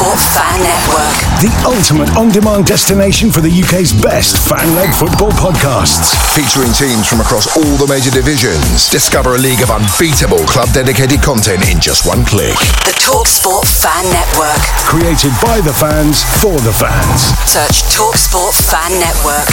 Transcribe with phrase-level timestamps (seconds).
[0.00, 1.16] Talksport Fan Network.
[1.44, 6.16] The ultimate on demand destination for the UK's best fan led football podcasts.
[6.32, 8.88] Featuring teams from across all the major divisions.
[8.88, 12.56] Discover a league of unbeatable club dedicated content in just one click.
[12.88, 14.64] The Talksport Fan Network.
[14.88, 17.36] Created by the fans for the fans.
[17.44, 19.52] Search Talksport Fan Network.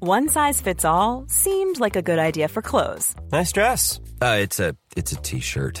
[0.00, 4.00] One size fits all seemed like a good idea for clothes Nice dress.
[4.20, 5.80] Uh, it's a it's a t-shirt.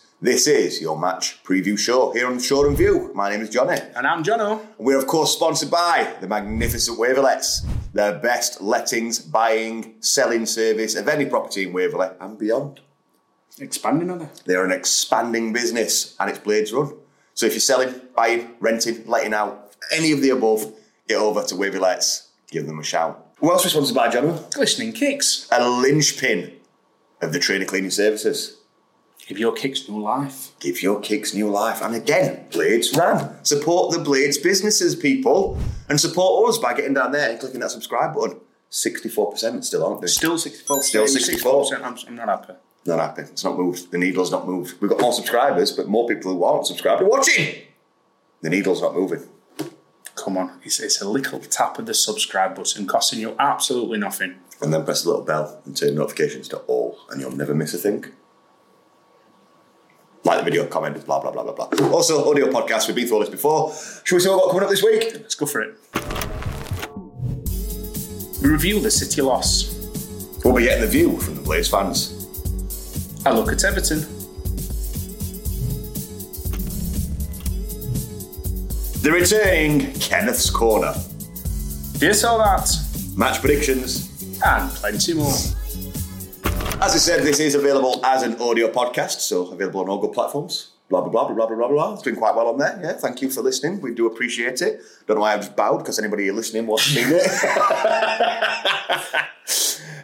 [0.23, 3.11] This is your match preview show here on Shoreham View.
[3.15, 3.79] My name is Jonny.
[3.95, 4.61] And I'm Jonno.
[4.77, 11.07] We're of course sponsored by the magnificent Waverlets, the best lettings, buying, selling service of
[11.07, 12.81] any property in Waverley and beyond.
[13.59, 14.43] Expanding on it.
[14.45, 16.93] They're an expanding business and it's Blades Run.
[17.33, 20.71] So if you're selling, buying, renting, letting out, any of the above,
[21.07, 23.33] get over to Waverlets, give them a shout.
[23.39, 24.53] Who else is sponsored by, Jonno?
[24.53, 25.47] Glistening kicks.
[25.51, 26.57] A linchpin
[27.23, 28.57] of the trainer cleaning services.
[29.31, 30.51] Give your kicks new life.
[30.59, 31.81] Give your kicks new life.
[31.81, 33.41] And again, Blades Ran.
[33.45, 35.57] Support the Blades businesses, people.
[35.87, 38.41] And support us by getting down there and clicking that subscribe button.
[38.69, 40.07] 64% still, aren't they?
[40.07, 40.83] Still 64.
[40.83, 41.61] Still 64.
[41.61, 42.53] percent I'm, I'm not happy.
[42.85, 43.21] Not happy.
[43.21, 43.89] It's not moved.
[43.91, 44.81] The needle's not moved.
[44.81, 47.55] We've got more subscribers, but more people who aren't subscribed are watching.
[48.41, 49.23] The needle's not moving.
[50.15, 50.59] Come on.
[50.65, 54.39] It's, it's a little tap of the subscribe button costing you absolutely nothing.
[54.61, 57.73] And then press the little bell and turn notifications to all, and you'll never miss
[57.73, 58.07] a thing.
[60.23, 61.89] Like the video, comment, blah, blah, blah, blah, blah.
[61.89, 62.87] Also, audio podcast.
[62.87, 63.73] We've been through all this before.
[64.03, 65.13] Should we see what we've got coming up this week?
[65.15, 65.75] Let's go for it.
[68.43, 69.73] We review the City loss.
[70.43, 72.13] We'll be getting the view from the Blades fans.
[73.25, 74.01] I look at Everton.
[79.01, 80.93] The returning Kenneth's Corner.
[81.97, 82.69] This or that.
[83.17, 84.07] Match predictions.
[84.45, 85.33] And plenty more.
[86.81, 90.13] As I said, this is available as an audio podcast, so available on all good
[90.13, 90.71] platforms.
[90.89, 91.93] Blah, blah, blah, blah, blah, blah, blah.
[91.93, 92.79] It's doing quite well on there.
[92.81, 93.81] Yeah, thank you for listening.
[93.81, 94.81] We do appreciate it.
[95.05, 97.21] Don't know why I've just bowed, because anybody listening wants to see it.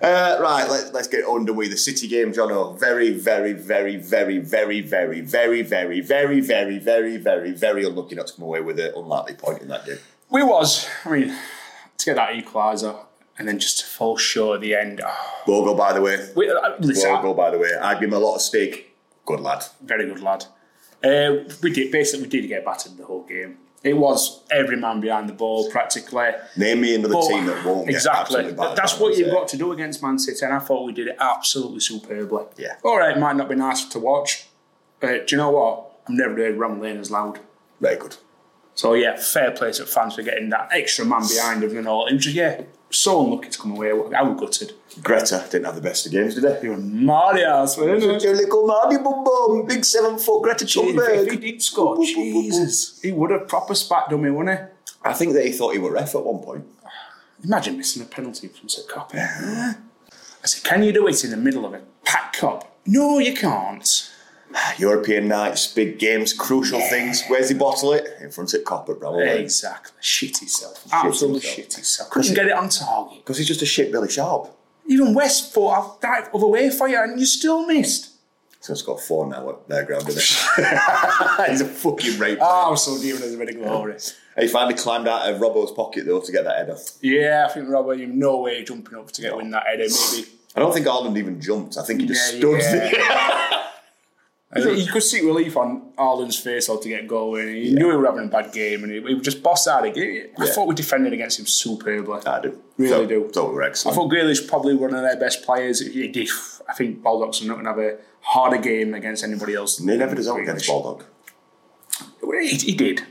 [0.03, 2.79] uh, right, let, let's get with the City game, Jonno.
[2.79, 5.61] Very, very, very, very, very, very, very,
[6.01, 9.63] very, very, very, very, very, very unlucky not to come away with an unlikely point
[9.63, 9.97] in that game.
[10.29, 10.87] We was.
[11.05, 11.35] I mean,
[11.97, 13.06] to get that equaliser
[13.37, 15.01] and then just to fall short at the end.
[15.03, 16.17] Oh, Bogo, by the way.
[16.35, 17.69] we, uh, listen, Bogo, by the way.
[17.79, 18.95] I give him a lot of stake.
[19.25, 19.63] Good lad.
[19.81, 20.45] very good lad.
[21.03, 23.57] Uh, we did basically we did get battered the whole game.
[23.83, 26.31] It was every man behind the ball practically.
[26.57, 27.91] Name me another But- team that won't exactly.
[28.11, 30.85] get absolutely battered That's what you've got to do against Man City, and I thought
[30.85, 32.45] we did it absolutely superbly.
[32.57, 32.75] Yeah.
[32.83, 34.47] All right, it might not be nice to watch,
[34.99, 35.91] but do you know what?
[36.07, 37.39] I've never heard Bramall Lane as loud.
[37.79, 38.17] Very good.
[38.77, 42.05] So yeah, fair play to fans for getting that extra man behind them and all.
[42.05, 42.61] It was just yeah,
[42.91, 43.89] so unlucky to come away.
[43.89, 44.73] I was gutted.
[45.01, 46.67] Greta didn't have the best of games, did he?
[46.67, 48.23] You're Marius, wasn't it?
[48.23, 51.41] Your little Mardy Bum Bum, big seven foot Greta If he Thunberg.
[51.41, 54.65] did score, Jesus, he would have proper spat dummy, wouldn't he?
[55.01, 56.65] I think that he thought he were ref at one point.
[57.43, 58.87] Imagine missing a penalty from St.
[58.87, 59.11] Cop.
[59.15, 59.73] I
[60.43, 62.77] said, can you do it in the middle of a packed cup?
[62.85, 64.11] No, you can't.
[64.77, 67.23] European nights, big games, crucial things.
[67.27, 68.07] Where's he bottle it?
[68.21, 69.41] In front of Kop at Bramall Lane.
[69.43, 69.91] Exactly.
[70.01, 70.85] Shit himself.
[70.91, 71.55] Absolutely himself.
[71.55, 72.09] shit himself.
[72.09, 73.17] Couldn't get it on target.
[73.19, 74.49] Because he's just a shit Billy Sharp.
[74.87, 78.11] Even Wes thought I'll dive other way for you and you still missed.
[78.61, 80.21] So it's got four now at their ground, isn't
[80.55, 80.63] he?
[81.51, 82.39] he's a fucking rape.
[82.41, 83.97] Oh, so dear as a bit of glory.
[84.39, 86.77] He finally climbed out of Robbo's pocket though to get that header.
[87.01, 89.85] Yeah, I think Rob Williams no way jumping up to get win that header.
[90.11, 91.77] Maybe I don't think Haaland even jumped.
[91.77, 92.61] I think he just Yeah, stood
[92.93, 93.63] yeah.
[94.51, 94.63] there.
[94.63, 97.47] I think you could see relief on Haaland's face how to get going.
[97.47, 99.93] He knew he was having a bad game and he, he just bossed out of
[99.93, 100.27] the game.
[100.37, 100.51] I Yeah.
[100.51, 102.21] thought we defended against him superbly.
[102.25, 102.61] I do.
[102.77, 103.29] Really so, do.
[103.33, 105.79] So we were I thought Grealish probably one of their best players.
[105.85, 106.29] He did.
[106.69, 109.77] I think Baldock's not going to have a harder game against anybody else.
[109.79, 111.05] He never does out against Baldock.
[112.41, 113.03] he, he did.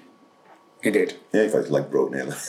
[0.82, 1.14] He did.
[1.32, 2.34] Yeah, he got his leg broke nearly.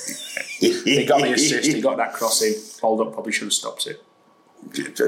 [0.60, 1.72] He got the assist.
[1.72, 2.54] He got that crossing.
[2.82, 4.02] Baldock probably should have stopped it.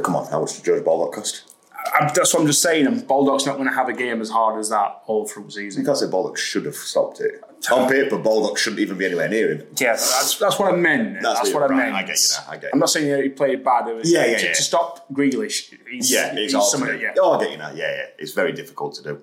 [0.03, 1.55] Come on, how much did George Baldock cost?
[1.93, 2.87] I, that's what I'm just saying.
[2.87, 5.51] And Baldock's not going to have a game as hard as that all through the
[5.51, 5.81] season.
[5.81, 7.41] You can't say Baldock should have stopped it.
[7.71, 9.67] On paper, Baldock shouldn't even be anywhere near him.
[9.79, 11.21] Yeah, that's, that's what I meant.
[11.21, 11.93] That's That's, it, what I meant.
[11.93, 12.69] I get you now, I get you.
[12.73, 13.87] I'm not saying he played bad.
[13.89, 14.53] It was, Yeah, yeah, to, yeah.
[14.53, 15.73] to stop Grealish.
[15.91, 17.03] He's, Yeah, it's he's hard to somebody- do.
[17.03, 17.13] yeah.
[17.19, 17.69] Oh, I get you now.
[17.71, 18.03] Yeah, yeah.
[18.17, 19.21] It's very difficult to do.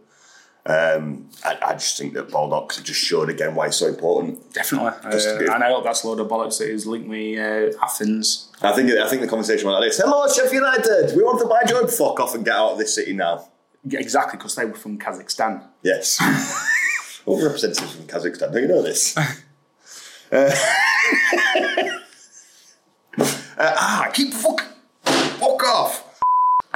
[0.67, 4.53] Um, I, I just think that Baldock's just showed again why it's so important.
[4.53, 4.89] Definitely.
[4.89, 8.51] Uh, and I hope that's a load of bollocks that is linked me uh, Athens.
[8.63, 11.17] I think I think the conversation went like this: Hello, Sheffield United.
[11.17, 11.87] We want to buy Joe.
[11.87, 13.47] Fuck off and get out of this city now.
[13.85, 15.63] Yeah, exactly, because they were from Kazakhstan.
[15.83, 16.19] Yes.
[17.27, 18.53] All representatives from Kazakhstan.
[18.53, 19.17] Do you know this?
[19.17, 19.31] uh,
[23.19, 24.63] uh, ah, keep fuck,
[25.05, 26.06] fuck off.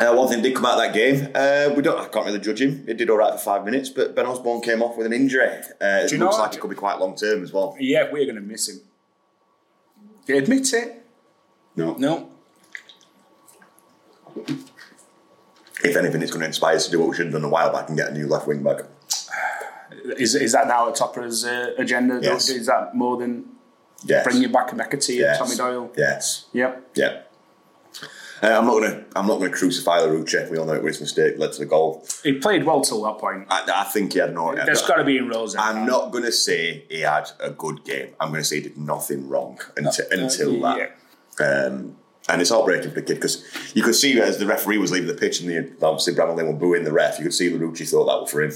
[0.01, 1.29] Uh, one thing did come out of that game.
[1.35, 1.99] Uh, we don't.
[1.99, 2.85] I can't really judge him.
[2.89, 5.47] It did all right for five minutes, but Ben Osborn came off with an injury.
[5.47, 7.77] Uh, it Do know looks like it could be quite long term as well.
[7.79, 8.81] Yeah, we're going to miss him.
[10.27, 11.05] Do you admit it?
[11.77, 11.95] No.
[11.97, 12.31] No.
[15.83, 17.49] If anything, it's going to inspire us to do what we should have done a
[17.49, 18.81] while back and get a new left wing back.
[20.17, 22.21] Is, is that now at top of his uh, agenda?
[22.23, 22.49] Yes.
[22.49, 23.45] Is that more than
[24.05, 24.25] Yes.
[24.25, 25.39] bringing back a McAtee yes.
[25.39, 25.93] and Tommy Doyle?
[25.97, 26.47] Yes.
[26.55, 26.91] Yep.
[26.95, 27.23] Yeah.
[28.43, 29.05] Uh, I'm not gonna.
[29.17, 30.51] I'm not gonna crucify Larouci.
[30.51, 32.07] We all know it was his mistake led to the goal.
[32.23, 33.47] He played well till that point.
[33.51, 34.53] I, I think he had no.
[34.53, 34.65] Idea.
[34.65, 35.45] There's got to be in there.
[35.59, 38.15] I'm not gonna say he had a good game.
[38.19, 40.97] I'm gonna say he did nothing wrong until, until that.
[41.39, 41.97] Um,
[42.29, 43.45] and it's heartbreaking for the kid because
[43.75, 46.47] you could see as the referee was leaving the pitch and the, obviously Bramall Lane
[46.47, 47.19] were booing the ref.
[47.19, 48.53] You could see Larouci thought that was for him.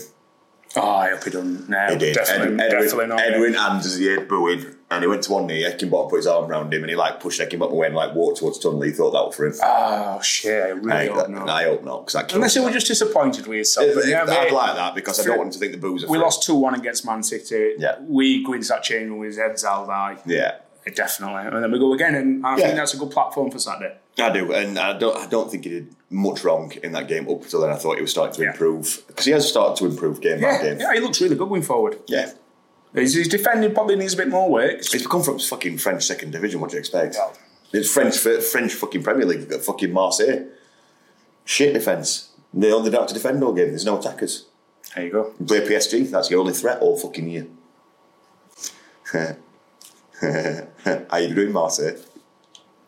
[0.76, 1.66] Oh, I hope he done.
[1.68, 2.14] No, He did.
[2.14, 3.20] definitely, Ed- Edwin, definitely not.
[3.20, 5.62] Edwin Anders he had booing, and he went to one knee.
[5.64, 8.38] Heckingbottom put his arm around him, and he like pushed Heckingbottom away and like walked
[8.38, 8.80] towards tunnel.
[8.82, 9.54] He thought that was for him.
[9.62, 10.62] Oh shit!
[10.64, 11.48] I really I, hope not.
[11.48, 13.88] I hope not because that kills Unless were just disappointed with yourself.
[13.94, 16.08] But yeah, I'd like that because I don't want him to think the booze are
[16.08, 17.74] we lost two one against Man City.
[17.78, 17.96] Yeah.
[18.00, 20.18] we go into that change room with his heads held high.
[20.26, 20.56] Yeah,
[20.94, 22.64] Definitely, and then we go again, and I Yeah.
[22.66, 23.96] think that's a good platform for Saturday.
[24.18, 25.16] I do, and I don't.
[25.16, 27.70] I don't think he did much wrong in that game up until then.
[27.70, 28.50] I thought he was starting to Yeah.
[28.50, 30.78] improve because he has started to improve game by game.
[30.80, 31.98] yeah, he looks really good going forward.
[32.06, 32.30] Yeah.
[32.94, 34.84] His, his defending probably needs a bit more work.
[34.84, 36.60] He's come from fucking French second division.
[36.60, 37.16] What do you expect?
[37.16, 37.32] Yeah.
[37.80, 39.40] It's French French fucking Premier League.
[39.40, 40.46] You've got fucking Marseille.
[41.44, 42.30] Shit defence.
[42.52, 43.68] They only don't have to defend all game.
[43.68, 44.46] There's no attackers.
[44.94, 45.34] There you go.
[45.40, 46.08] You play PSG.
[46.08, 47.46] That's your only threat all fucking year.
[51.10, 51.96] How you doing, Marseille?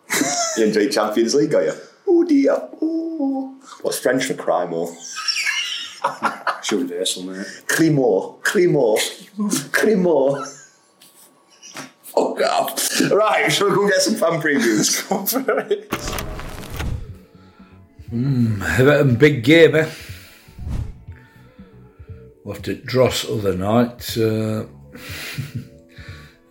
[0.56, 1.72] you enjoy Champions League, are you?
[2.06, 2.52] Oh dear.
[2.80, 3.56] Oh.
[3.82, 4.94] What's French for crime or?
[6.66, 7.46] It's universal, mate.
[7.68, 8.40] Climor.
[8.42, 8.98] Climor.
[9.70, 10.44] Climor.
[12.16, 12.82] Oh god.
[13.12, 15.06] Right, shall we go and get some fan previews?
[15.06, 15.84] Come on, Fred.
[18.10, 19.88] Hmm, Everton big game, eh?
[22.44, 24.18] Left at Dross other night.
[24.18, 24.64] Uh,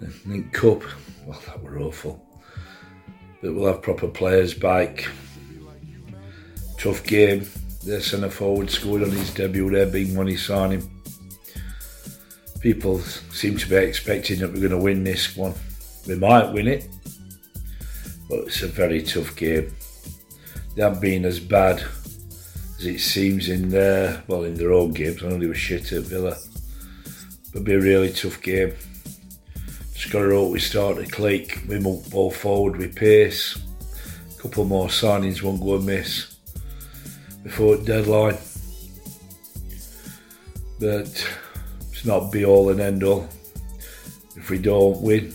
[0.02, 0.82] I think Cup.
[1.26, 2.26] Well, that were awful.
[3.42, 5.10] But we'll have proper players back.
[6.78, 7.46] Tough game.
[7.86, 11.02] Their centre forward scored on his debut there, he signed him.
[12.60, 15.54] People seem to be expecting that we're going to win this one.
[16.08, 16.88] We might win it,
[18.30, 19.72] but it's a very tough game
[20.76, 21.82] they haven't been as bad
[22.78, 25.24] as it seems in their well in their own games.
[25.24, 26.36] I know they were shit at Villa,
[27.54, 28.74] but be a really tough game.
[29.94, 31.62] Just got to hope we start to click.
[31.70, 33.58] We move ball forward with pace.
[34.38, 36.35] A couple more signings won't go amiss
[37.46, 38.38] before deadline.
[40.82, 41.08] But
[41.94, 43.30] it's not be all and end all.
[44.36, 45.34] If we don't win,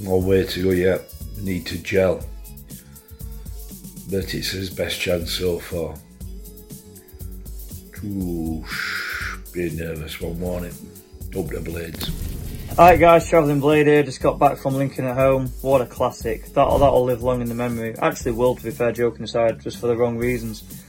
[0.00, 1.02] no way to go yet.
[1.36, 2.24] We need to gel
[4.10, 5.94] but it's his best chance so far.
[8.04, 8.64] Ooh,
[9.52, 10.72] be nervous one morning.
[11.36, 12.10] Up the blades.
[12.70, 15.48] Alright guys, Travelling Blade here, just got back from Lincoln at home.
[15.60, 16.46] What a classic.
[16.46, 17.94] That'll, that'll live long in the memory.
[17.98, 20.79] Actually will, to be fair, joking aside, just for the wrong reasons.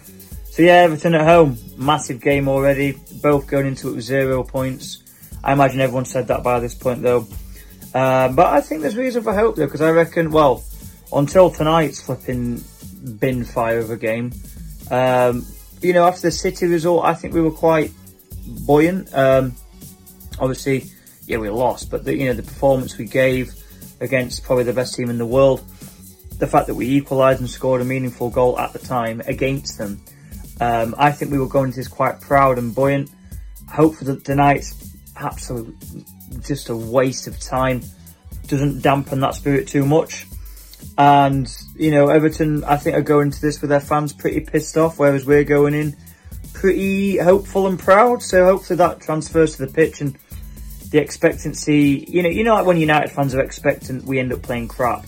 [0.51, 1.57] So yeah, Everton at home.
[1.77, 2.97] Massive game already.
[3.21, 5.01] Both going into it with zero points.
[5.41, 7.25] I imagine everyone said that by this point though.
[7.95, 10.61] Uh, but I think there's reason for hope though, because I reckon, well,
[11.13, 12.61] until tonight's flipping
[13.17, 14.33] bin fire of a game,
[14.91, 15.45] um,
[15.81, 17.91] you know, after the City result, I think we were quite
[18.45, 19.13] buoyant.
[19.13, 19.55] Um,
[20.37, 20.83] obviously,
[21.27, 23.53] yeah, we lost, but the, you know the performance we gave
[24.01, 25.63] against probably the best team in the world,
[26.39, 30.01] the fact that we equalised and scored a meaningful goal at the time against them,
[30.61, 33.09] um, I think we were going into this quite proud and buoyant.
[33.67, 35.75] Hope for the, tonight's absolute
[36.45, 37.81] just a waste of time.
[38.47, 40.27] Doesn't dampen that spirit too much.
[40.99, 44.77] And, you know, Everton, I think, are going into this with their fans pretty pissed
[44.77, 45.95] off, whereas we're going in
[46.53, 48.21] pretty hopeful and proud.
[48.21, 50.15] So hopefully that transfers to the pitch and
[50.91, 52.05] the expectancy.
[52.07, 55.05] You know, you know, like when United fans are expectant, we end up playing crap.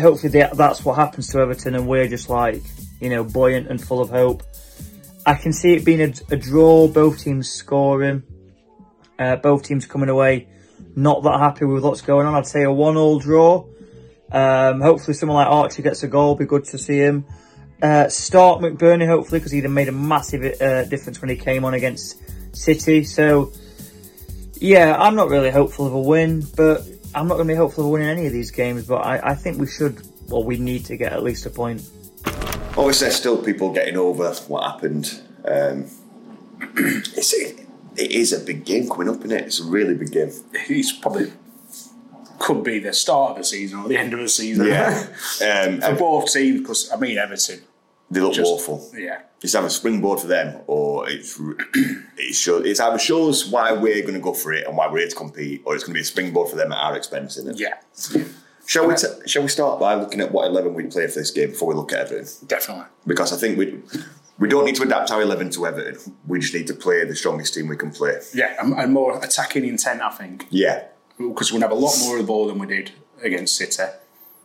[0.00, 2.62] Hopefully, that's what happens to Everton, and we're just like
[3.00, 4.42] you know buoyant and full of hope.
[5.26, 8.22] I can see it being a, a draw, both teams scoring,
[9.18, 10.48] uh, both teams coming away
[10.96, 12.34] not that happy with what's going on.
[12.34, 13.64] I'd say a one-all draw.
[14.30, 16.34] Um, hopefully, someone like Archer gets a goal.
[16.34, 17.24] Be good to see him.
[17.80, 21.74] Uh, start McBurnie hopefully because he'd made a massive uh, difference when he came on
[21.74, 22.20] against
[22.56, 23.04] City.
[23.04, 23.52] So,
[24.54, 26.82] yeah, I'm not really hopeful of a win, but
[27.14, 28.84] I'm not going to be hopeful of winning any of these games.
[28.86, 31.88] But I, I think we should, well, we need to get at least a point.
[32.78, 35.20] Obviously, there's still people getting over what happened.
[35.44, 35.86] Um,
[36.76, 37.66] it's, it,
[37.96, 39.46] it is a big game coming up, isn't it?
[39.46, 40.30] It's a really big game.
[40.52, 41.32] It's probably
[42.38, 44.66] could be the start of the season or the end of the season.
[44.66, 45.06] Yeah.
[45.44, 47.62] Um, for both teams, because I mean Everton,
[48.10, 48.90] they look Just- awful.
[48.96, 49.22] yeah.
[49.40, 51.40] It's either a springboard for them, or it's
[52.16, 54.98] it shows it's either shows why we're going to go for it and why we're
[54.98, 57.36] here to compete, or it's going to be a springboard for them at our expense.
[57.36, 57.60] Isn't it?
[57.60, 57.74] Yeah,
[58.68, 58.94] Shall we?
[58.96, 61.68] T- shall we start by looking at what eleven we play for this game before
[61.68, 62.26] we look at Everton?
[62.46, 62.84] definitely.
[63.06, 63.80] Because I think we
[64.38, 66.14] we don't need to adapt our eleven to Everton.
[66.26, 68.20] We just need to play the strongest team we can play.
[68.34, 70.84] Yeah, and, and more attacking intent, I think, Yeah,
[71.16, 73.84] because we're gonna have a lot more of the ball than we did against City.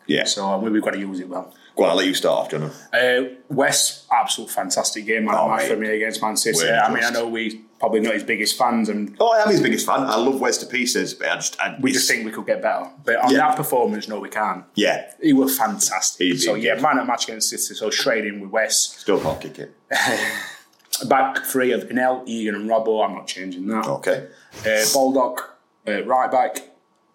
[0.07, 0.23] yeah.
[0.23, 1.53] So we've got to use it well.
[1.75, 2.71] Go on, I'll let you start off, John.
[2.93, 6.69] Uh, Wes, absolute fantastic game, man Oh, for me against Man City.
[6.69, 9.59] I mean, I know we probably not his biggest fans, and Oh, I am his
[9.61, 9.99] biggest fan.
[10.03, 12.61] I love Wes to pieces, but I just I, we just think we could get
[12.61, 12.89] better.
[13.03, 13.39] But on Yeah.
[13.39, 14.63] that performance, no, we can't.
[14.75, 16.25] yeah, He was fantastic.
[16.25, 17.73] He- so yeah, man at match against City.
[17.77, 19.75] So trading with Wes, still can't kick it.
[21.09, 23.03] back three of Anel, Egan, and Robbo.
[23.05, 23.85] I'm not changing that.
[23.85, 24.27] Okay,
[24.65, 26.59] Uh, Baldock, uh, right back,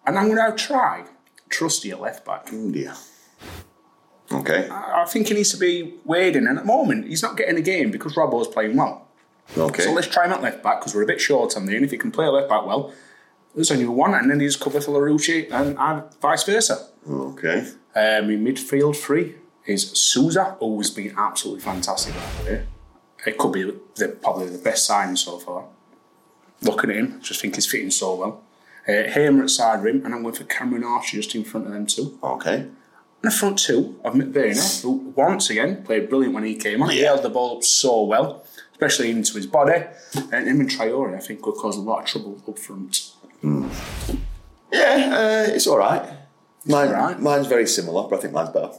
[0.05, 1.05] and I'm going to try
[1.49, 2.47] Trusty at left back.
[2.53, 2.93] oh dear.
[4.31, 7.35] Okay, I I think he needs to be wading, and at the moment he's not
[7.37, 9.07] getting a game because Robbo's playing well.
[9.57, 9.83] Okay.
[9.83, 11.85] So let's try him at left back because we're a bit short on there, and
[11.85, 12.93] if he can play left back well,
[13.55, 16.87] there's only one, and then he's cover for Larouci and, and vice versa.
[17.09, 17.67] Okay.
[17.95, 22.65] Um, in midfield three is Souza, who's been absolutely fantastic by the way.
[23.25, 23.63] It could be
[23.95, 25.65] the, probably the best signing so far.
[26.61, 28.43] Looking at him, just think he's fitting so well.
[28.87, 31.73] Uh, Hamer at side rim, and I'm going for Cameron Archer just in front of
[31.73, 32.17] them two.
[32.23, 32.55] Okay.
[32.55, 32.73] And
[33.21, 36.89] the front two of McBurnie, who once again played brilliant when he came on.
[36.89, 38.45] He held the ball up so well,
[38.79, 39.83] especially into his body.
[40.31, 43.11] And him and Traore, I think, could cause a lot of trouble up front.
[43.43, 43.57] Yeah,
[44.71, 46.09] uh, it's all right.
[46.65, 47.19] Mine, right.
[47.19, 48.71] Mine's very similar, but I think mine's better.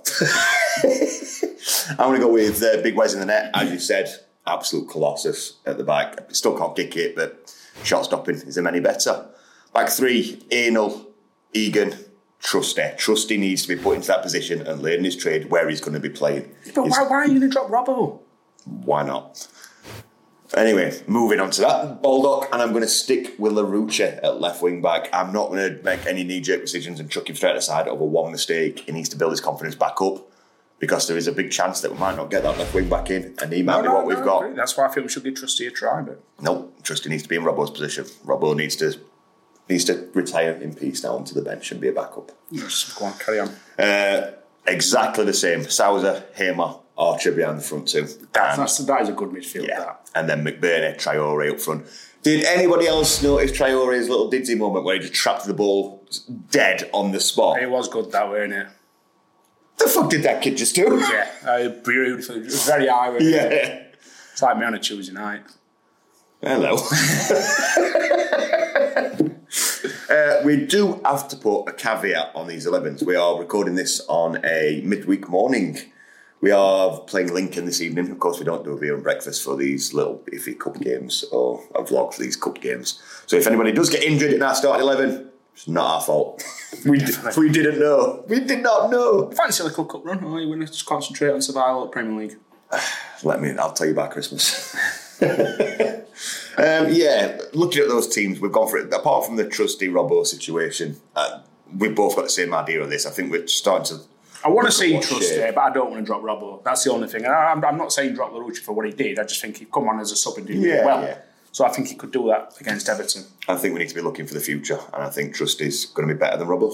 [1.90, 4.09] I'm going to go with uh, Big Wes in the net, as you said.
[4.47, 6.35] Absolute colossus at the back.
[6.35, 9.26] Still can't kick it, but shot stopping is him any better.
[9.75, 11.07] Back three, Anel,
[11.52, 11.95] Egan,
[12.40, 12.97] Trusty.
[12.97, 15.92] Trusty needs to be put into that position and learn his trade where he's going
[15.92, 16.54] to be playing.
[16.75, 18.21] But why, why are you going to drop Robbo?
[18.64, 19.47] why not?
[20.57, 22.02] Anyway, moving on to that.
[22.02, 25.09] Baldock, and I'm going to stick with Larouci at left wing back.
[25.12, 28.04] I'm not going to make any knee jerk decisions and chuck him straight aside over
[28.04, 28.80] one mistake.
[28.80, 30.26] He needs to build his confidence back up
[30.80, 33.11] because there is a big chance that we might not get that left wing back
[33.11, 34.57] in, and he might be what we've I got.
[34.57, 36.02] That's why I think we should give Trusty a try.
[36.02, 38.04] But No, Trusty needs to be in Robbo's position.
[38.26, 38.99] Robbo needs to
[39.69, 42.33] needs to retire in peace now onto the bench and be a backup.
[42.50, 43.50] Yes, go on, carry on.
[43.78, 44.33] Uh,
[44.66, 45.62] exactly the same.
[45.62, 48.02] Souza, Hamer, Archer behind the front two.
[48.33, 49.69] That's, that's, that is a good midfield.
[49.69, 49.95] Yeah.
[50.14, 51.87] And then McBurnie, Traore up front.
[52.23, 56.07] Did anybody else notice Traore's little ditsy moment where he just trapped the ball
[56.50, 57.62] dead on the spot?
[57.62, 58.69] It was good that way, innit?
[59.79, 60.99] The fuck did that kid just do?
[61.00, 62.37] Yeah, uh, beautiful.
[62.37, 63.23] It was very Irish.
[63.23, 63.85] Yeah.
[64.33, 65.45] It's like me on a Tuesday night.
[66.43, 66.76] Hello.
[70.11, 73.05] Uh, we do have to put a caveat on these 11s.
[73.05, 75.79] We are recording this on a midweek morning.
[76.40, 78.11] We are playing Lincoln this evening.
[78.11, 81.23] Of course, we don't do a beer and breakfast for these little iffy cup games
[81.32, 83.00] or a vlog for these cup games.
[83.26, 86.42] So if anybody does get injured in our starting 11, it's not our fault.
[86.87, 88.25] we, d- we didn't know.
[88.26, 89.30] We did not know.
[89.32, 92.18] Fancy a little cup run, or you want to just concentrate on survival at Premier
[92.18, 92.38] League?
[93.23, 94.75] Let me, I'll tell you about Christmas.
[95.23, 98.90] um, yeah, looking at those teams, we've gone for it.
[98.94, 101.42] Apart from the trusty Robbo situation, uh,
[101.76, 103.04] we've both got the same idea of this.
[103.04, 104.04] I think we're starting to.
[104.44, 106.62] I want to say see what but I don't want to drop Robbo.
[106.64, 107.25] That's the only thing.
[107.25, 109.18] And I'm, I'm not saying drop Larouci for what he did.
[109.18, 111.02] I just think he'd come on as a sub and do Yeah, well.
[111.02, 111.18] yeah.
[111.52, 113.25] So I think he could do that against Everton.
[113.49, 115.85] I think we need to be looking for the future, and I think Trust is
[115.87, 116.73] going to be better than Robbo.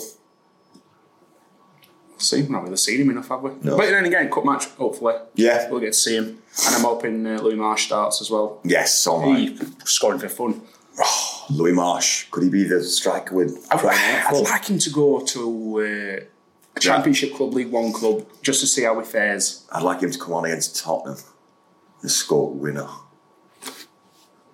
[2.18, 2.40] See.
[2.40, 3.50] We've not really seen him enough, have we?
[3.62, 3.76] No.
[3.76, 5.14] But then again, cup match, hopefully.
[5.34, 5.68] Yeah.
[5.70, 6.42] We'll get to see him.
[6.66, 8.60] And I'm hoping uh, Louis Marsh starts as well.
[8.64, 9.54] Yes, so am I.
[9.84, 10.62] Scoring for fun.
[11.50, 14.42] Louis Marsh, could he be the striker with I'd, crying out I'd for?
[14.44, 16.24] like him to go to uh,
[16.76, 19.66] a Championship club, League One club, just to see how he fares.
[19.72, 21.18] I'd like him to come on against Tottenham
[22.02, 22.88] and score a winner.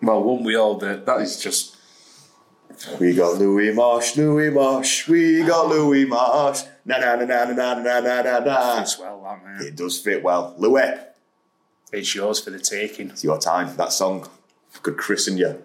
[0.00, 0.78] Well, won't we all?
[0.78, 1.76] That that is just
[2.98, 6.62] We got Louis Marsh, Louis Marsh, we got Louis Marsh.
[6.84, 8.78] Na na na na na na na na na.
[8.78, 9.66] Fits well, that man.
[9.66, 10.54] It does fit well.
[10.58, 10.98] Louis,
[11.92, 13.10] It's yours for the taking.
[13.10, 13.76] it's your time.
[13.76, 14.28] That song
[14.82, 15.62] could christen you.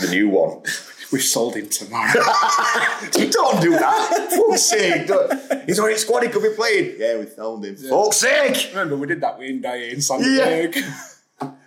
[0.00, 0.62] The new one.
[1.14, 2.12] We've sold him tomorrow.
[3.12, 4.32] Don't do that.
[4.36, 5.06] Fuck's sake.
[5.06, 5.64] Don't.
[5.64, 6.96] He's already squad, he could be playing.
[6.98, 7.76] Yeah, we found him.
[7.76, 8.70] Fuck's sake.
[8.70, 10.74] Remember, we did that with India in Sandberg.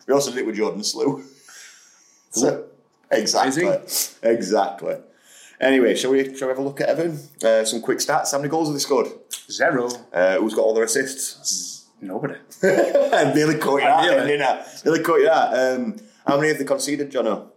[0.06, 1.24] We also did it with Jordan Slew.
[2.32, 2.66] So,
[3.10, 3.70] exactly.
[4.22, 4.96] Exactly.
[5.62, 7.18] Anyway, shall we, shall we have a look at Evan?
[7.42, 8.34] Uh, some quick stats.
[8.34, 9.08] How many goals have they scored?
[9.50, 9.88] Zero.
[10.12, 11.86] Uh, who's got all their assists?
[12.01, 12.36] Nobody.
[12.63, 14.27] Nearly caught you out, Nearly.
[14.27, 14.66] didn't I?
[14.84, 15.58] Nearly caught you out.
[15.58, 15.96] Um,
[16.27, 17.51] how many have they conceded, Jonno?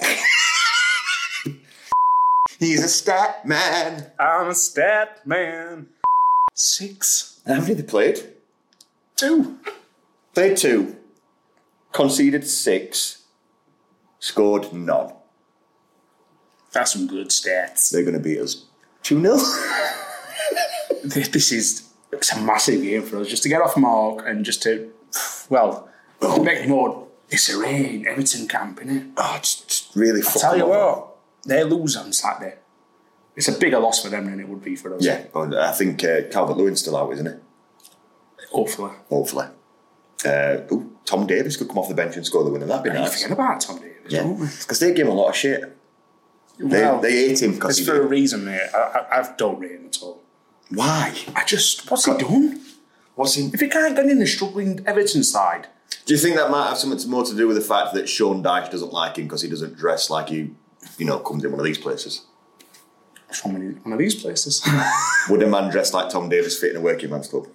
[2.58, 4.10] He's a stat man.
[4.18, 5.88] I'm a stat man.
[6.54, 7.40] Six.
[7.46, 8.20] How many they played?
[9.16, 9.58] Two.
[10.36, 10.96] Played two,
[11.92, 13.22] conceded six,
[14.18, 15.14] scored none.
[16.72, 17.90] That's some good stats.
[17.90, 18.66] They're going to beat us
[19.04, 19.38] 2 0.
[21.04, 24.44] This this is it's a massive game for us just to get off mark and
[24.44, 24.92] just to,
[25.48, 25.88] well,
[26.42, 29.12] make more disarray rain, Everton camp, innit?
[29.16, 30.72] Oh, it's, it's really I tell you over.
[30.78, 32.56] what, they lose on Saturday.
[33.36, 35.04] It's a bigger loss for them than it would be for us.
[35.04, 37.42] Yeah, but I think uh, Calvert Lewin's still out, isn't it?
[38.50, 38.92] Hopefully.
[39.08, 39.46] Hopefully.
[40.24, 42.66] Uh, ooh, Tom Davies could come off the bench and score the winner.
[42.66, 43.22] That'd be You nice.
[43.22, 44.22] forget about Tom Davies, Yeah,
[44.60, 45.76] because they gave him a lot of shit.
[46.58, 48.62] They, Well, they hate him because It's for a reason, mate.
[48.74, 50.22] I, I, I don't rate him at all.
[50.70, 51.14] Why?
[51.34, 52.60] I just, what's he done?
[53.14, 53.50] What's he?
[53.52, 55.68] If he can't get in the struggling Everton side,
[56.04, 58.42] Do you think that might have something more to do with the fact that Sean
[58.42, 60.52] Dyche doesn't like him because he doesn't dress like he,
[60.98, 62.26] you know, comes in one of these places?
[63.32, 64.66] from one of- these places.
[65.30, 67.46] Would a man dressed like Tom Davies fit in a working man's club?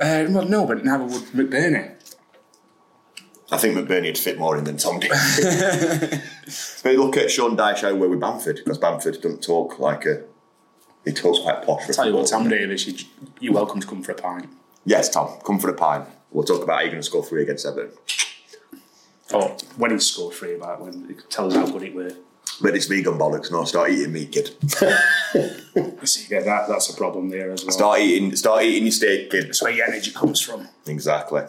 [0.00, 1.92] uh, well, no, but neither would McBurnie.
[3.50, 5.40] I think McBurnie would fit more in than Tom Davies.
[6.82, 10.24] but look at Sean Dyche out where with Bamford because Bamford doesn't talk like a.
[11.04, 11.88] He talks quite posh.
[11.88, 12.28] a Tell you what.
[12.28, 13.06] Tom Davies, you,
[13.40, 14.48] you're welcome to come for a pint.
[14.84, 16.06] Yes, Tom, come for a pint.
[16.36, 17.96] We'll talk about how you're going to score three against Everton.
[19.32, 22.12] Or when he scored three, about when he tell us how good it were.
[22.60, 23.50] But it's vegan bollocks.
[23.50, 24.50] No, start eating meat, kid.
[25.74, 27.72] You see, yeah, that, that's a problem there as well.
[27.72, 28.36] Start eating.
[28.36, 29.46] Start eating your steak, kid.
[29.46, 30.68] That's where your energy comes from.
[30.86, 31.42] Exactly.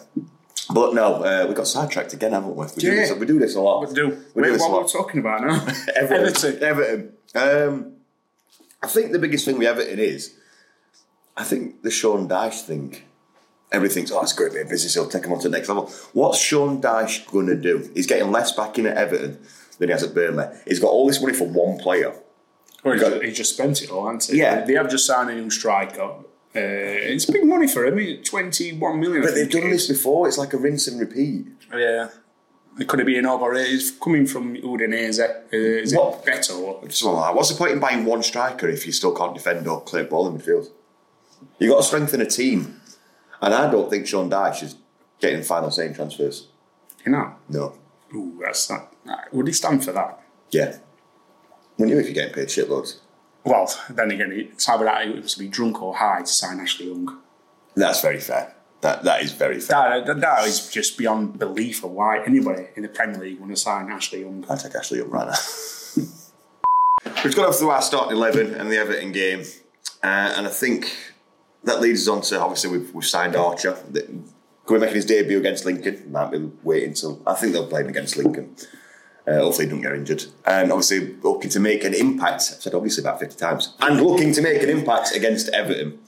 [0.72, 2.64] But no, uh, we got sidetracked again, haven't we?
[2.64, 3.86] We do, this, we do this a lot.
[3.88, 4.08] We do.
[4.34, 4.82] We do Wait, a what lot.
[4.84, 5.66] we talking about now?
[5.96, 6.62] Everton.
[6.62, 7.12] Everton.
[7.34, 7.92] Um,
[8.82, 10.34] I think the biggest thing with Everton is,
[11.36, 13.02] I think the Sean Dyche thing.
[13.70, 15.68] Everything's, oh, it's a great bit of business, he'll take him on to the next
[15.68, 15.90] level.
[16.14, 17.90] What's Sean Dyche going to do?
[17.94, 19.38] He's getting less back in at Everton
[19.78, 20.46] than he has at Burnley.
[20.66, 22.14] He's got all this money for one player.
[22.84, 24.40] Or he, Got- just, he just spent it all, hasn't he?
[24.40, 24.64] Yeah.
[24.64, 26.00] They have just signed a new striker.
[26.02, 26.14] Uh,
[26.54, 28.22] it's big money for him.
[28.22, 29.22] 21 million.
[29.22, 31.46] But they've done this before, it's like a rinse and repeat.
[31.74, 32.08] Yeah.
[32.80, 33.72] It could have been overrated.
[33.72, 35.18] He's coming from Udinese.
[35.20, 36.22] Uh, is What?
[36.26, 37.34] it like.
[37.34, 40.28] What's the point in buying one striker if you still can't defend or clear ball
[40.28, 40.70] in midfield?
[41.58, 42.77] You've got to strengthen a team.
[43.40, 44.76] And I don't think Sean Dyche is
[45.20, 46.48] getting final say in transfers.
[47.04, 47.34] You know?
[47.48, 47.74] No.
[48.14, 48.92] Ooh, that's not.
[49.32, 50.20] Would he stand for that?
[50.50, 50.78] Yeah.
[51.76, 52.98] Wouldn't you if you're getting paid shitloads?
[53.44, 56.88] Well, then again, it's either that he must be drunk or high to sign Ashley
[56.88, 57.18] Young.
[57.74, 58.54] That's very fair.
[58.80, 60.00] That That is very fair.
[60.00, 63.52] That, that, that is just beyond belief of why anybody in the Premier League want
[63.52, 64.44] to sign Ashley Young.
[64.48, 66.02] I'll take Ashley up right now.
[67.24, 69.44] We've got off through our starting 11 and the Everton game.
[70.02, 70.94] Uh, and I think
[71.64, 73.76] that leads us on to obviously we've, we've signed Archer.
[73.90, 76.12] Be making his debut against Lincoln.
[76.12, 78.54] Might be waiting till I think they'll play him against Lincoln.
[79.26, 80.24] Uh, hopefully, he don't get injured.
[80.46, 82.50] And obviously, looking to make an impact.
[82.54, 83.74] I've said obviously about 50 times.
[83.80, 85.98] And looking to make an impact against Everton.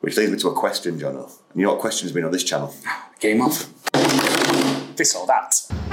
[0.00, 1.16] Which leads me to a question, John.
[1.16, 2.74] And you know what question's been on this channel?
[3.20, 3.70] Game off.
[4.96, 5.83] This or that.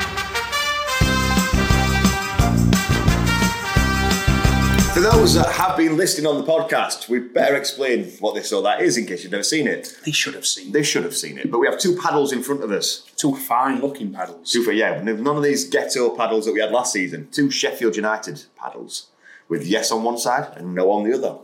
[5.01, 8.61] For those that have been listening on the podcast, we better explain what this or
[8.61, 9.97] that is in case you've never seen it.
[10.05, 10.71] They should have seen.
[10.73, 13.01] They should have seen it, but we have two paddles in front of us.
[13.15, 14.51] Two fine looking paddles.
[14.51, 17.29] Two for yeah, none of these ghetto paddles that we had last season.
[17.31, 19.07] Two Sheffield United paddles
[19.49, 21.35] with yes on one side and no on the other.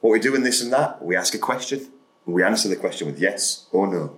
[0.00, 1.88] What we do in this and that, we ask a question,
[2.24, 4.16] we answer the question with yes or no.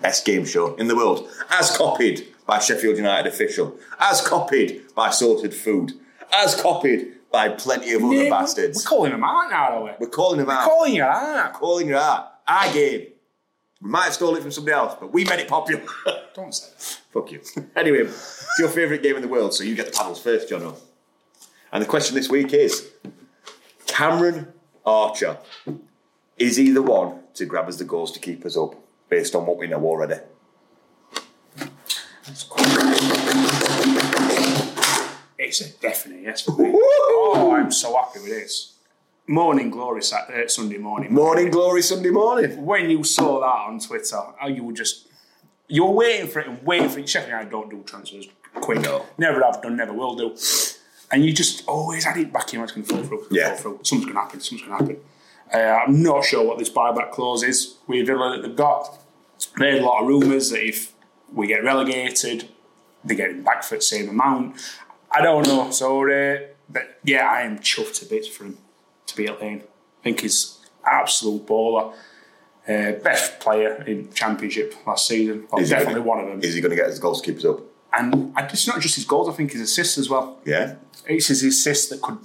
[0.00, 5.10] Best game show in the world, as copied by Sheffield United official, as copied by
[5.10, 5.92] Sorted Food,
[6.34, 8.78] as copied by plenty of other Yeah, bastards.
[8.78, 8.80] Eh?
[8.84, 9.90] We're calling them out now, are we?
[9.98, 10.64] We're calling them out.
[10.64, 11.52] calling you out.
[11.54, 12.34] calling it out.
[12.46, 13.06] Our game.
[13.80, 15.82] We might have stolen it from somebody else, but we made it popular.
[16.34, 17.00] Don't say that.
[17.12, 17.40] Fuck you.
[17.76, 20.76] Anyway, it's your favourite game in the world, so you get the paddles first, Jonno.
[21.72, 22.90] And the question this week is
[23.86, 24.52] Cameron
[24.84, 25.38] Archer,
[26.36, 28.74] is he the one to grab us the goals to keep us up,
[29.08, 30.16] based on what we know already?
[35.38, 35.68] It's a
[36.22, 36.72] yes for me.
[36.74, 38.74] oh, I'm so happy with this.
[39.26, 41.12] Morning glory Sat- uh, Sunday morning.
[41.12, 42.64] Morning glory Sunday morning.
[42.64, 45.06] When you saw that on Twitter, how you were just
[45.68, 47.08] you were waiting for it and waiting for it.
[47.08, 48.80] Sheffield United don't do transfers quick.
[48.80, 49.06] No.
[49.18, 50.36] Never have done, never will do.
[51.10, 52.60] And you just always had it back in.
[52.60, 53.26] It's going to fall through.
[53.30, 53.48] Yeah.
[53.50, 53.80] Fall through.
[53.82, 54.40] Something's going to happen.
[54.40, 55.04] Something's going to happen.
[55.52, 58.98] Uh, I'm not sure what this buyback clause is with Villa that they've got.
[59.56, 60.92] There's a lot of rumours that if
[61.32, 62.48] we get relegated,
[63.04, 64.56] they get it back for the same amount.
[65.14, 65.70] I don't know.
[65.70, 68.58] So, uh, but yeah, I am chuffed to bits for him
[69.06, 69.62] to be at Lane.
[70.00, 71.92] I think he's absolute baller.
[72.68, 75.46] Uh, best player in Championship last season.
[75.50, 76.40] Well, definitely gonna- one of them.
[76.42, 77.60] Is he going to get his goals keepers up?
[77.94, 80.38] And it's not just his goals, I think his assists as well.
[80.46, 80.76] Yeah.
[81.06, 82.18] It's his assists that could,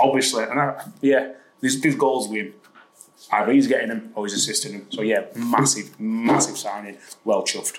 [0.00, 2.54] obviously, and I, yeah, these there's goals with him.
[3.30, 4.86] Either he's getting them or he's assisting them.
[4.90, 6.96] So yeah, massive, massive signing.
[7.24, 7.78] Well chuffed.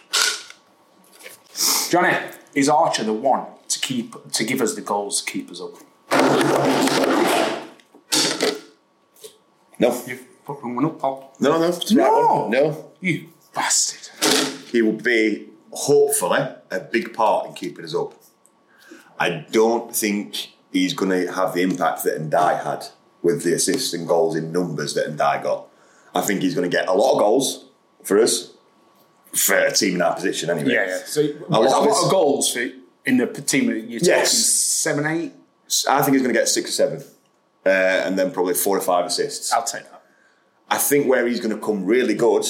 [1.91, 2.15] Johnny,
[2.56, 3.45] is Archer the one
[3.84, 5.74] keep to give us the goals to keep us up?
[9.80, 10.02] No.
[10.08, 11.36] You've put one up, Paul.
[11.39, 11.67] No, no.
[11.67, 12.48] it's the right No.
[12.48, 12.91] No.
[13.02, 14.10] You bastard.
[14.72, 16.39] He will be, hopefully,
[16.72, 18.13] a big part in keeping us up.
[19.19, 22.86] I don't think he's going to have the impact that Ndiaye had
[23.22, 25.67] with the assists and goals in numbers that Ndiaye got.
[26.15, 27.65] I think he's going to get a lot of goals
[28.04, 28.54] for us,
[29.34, 30.74] for a team in our position anyway.
[30.74, 31.00] Yeah, yeah.
[31.06, 32.69] So A a lot lot, of a lot of goals for
[33.05, 34.31] in the team that you're Yes.
[34.33, 35.33] seven, eight.
[35.89, 37.03] I think he's going to get six or seven,
[37.65, 39.51] uh, and then probably four or five assists.
[39.51, 40.01] I'll take that.
[40.69, 42.45] I think where he's going to come really good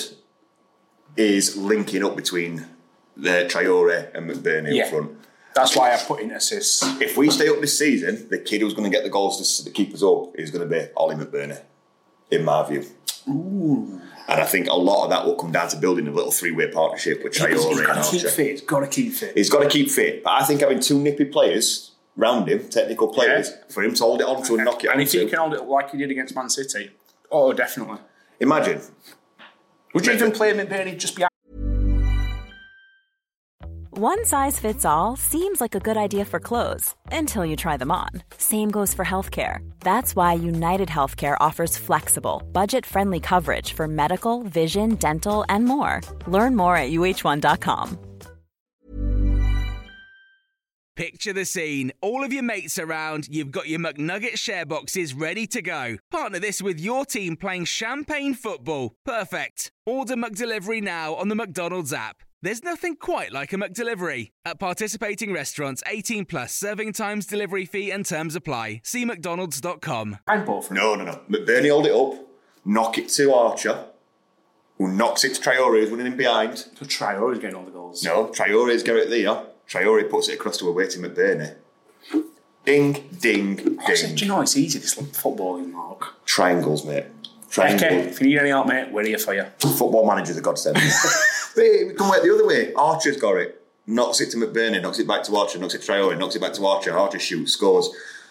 [1.16, 2.66] is linking up between
[3.16, 4.84] the Traore and McBurnie Yeah.
[4.86, 5.12] up front.
[5.56, 6.82] That's why I put in assists.
[7.00, 9.66] If we stay up this season, the kid who's going to get the goals to,
[9.66, 11.62] to keep us up is going to be Ollie McBurnie,
[12.32, 12.86] in my view.
[14.28, 16.72] And I think a lot of that will come down to building a little three-way
[16.72, 18.52] partnership with He's, Traore he's and got to keep fit.
[18.52, 19.38] He's got to keep fit.
[19.38, 23.10] He's got to keep fit, but I think having two nippy players round him, technical
[23.10, 25.26] players, for him to hold it on to and knock it and on if he
[25.28, 26.92] can hold it like he did against Man City,
[27.32, 27.98] oh, definitely.
[28.40, 28.82] Imagine.
[29.94, 31.33] Would you even play McBurnie just behind?
[33.96, 37.92] One size fits all seems like a good idea for clothes until you try them
[37.92, 38.10] on.
[38.40, 39.60] Same goes for healthcare.
[39.82, 46.02] That's why United Healthcare offers flexible, budget friendly coverage for medical, vision, dental, and more.
[46.26, 48.00] Learn more at uh1.com.
[50.96, 51.92] Picture the scene.
[52.02, 55.98] All of your mates around, you've got your McNugget share boxes ready to go.
[56.10, 58.96] Partner this with your team playing champagne football.
[59.06, 59.72] Perfect.
[59.86, 62.23] Order McDelivery now on the McDonald's app.
[62.44, 64.32] There's nothing quite like a McDelivery.
[64.44, 68.82] At participating restaurants, 18 plus serving times, delivery fee, and terms apply.
[68.84, 70.18] See McDonald's.com.
[70.46, 70.70] both.
[70.70, 71.22] No, no, no.
[71.30, 72.28] McBurnie hold it up,
[72.66, 73.86] knock it to Archer,
[74.78, 76.58] who knocks it to Traore, who's running in behind.
[76.58, 78.04] So Traore's getting all the goals.
[78.04, 79.42] No, Traore's got it there.
[79.70, 81.56] Traore puts it across to a waiting McBurnie.
[82.66, 84.16] Ding, ding, I said, ding.
[84.18, 86.26] do you know it's easy this footballing mark?
[86.26, 87.06] Triangles, mate.
[87.58, 88.08] Okay, Triangles.
[88.08, 89.46] if you need any help, mate, we're here for you.
[89.60, 90.78] Football manager's a godsend.
[91.56, 92.74] but we can work the other way.
[92.74, 93.60] Archer's got it.
[93.86, 96.40] Knocks it to McBurnie, knocks it back to Archer, knocks it to Traore, knocks it
[96.42, 96.98] back to Archer.
[96.98, 97.90] Archer shoots, scores.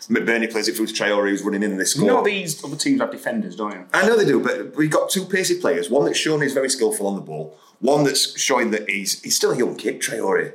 [0.09, 2.05] McBurnie plays it through to Traore, who's running in and they score.
[2.05, 3.85] You know these other teams have defenders, don't you?
[3.93, 5.91] I know they do, but we've got two pacey players.
[5.91, 7.57] One that's shown he's very skillful on the ball.
[7.81, 10.55] One that's showing that he's he's still a young kid, Traore.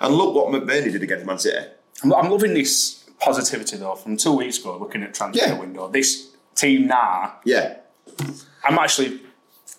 [0.00, 1.66] And look what McBurnie did against Man City.
[2.02, 3.94] I'm, I'm loving this positivity though.
[3.94, 5.58] From two weeks ago, looking at transfer Yeah.
[5.58, 7.76] window, this team now, Yeah.
[8.64, 9.20] I'm actually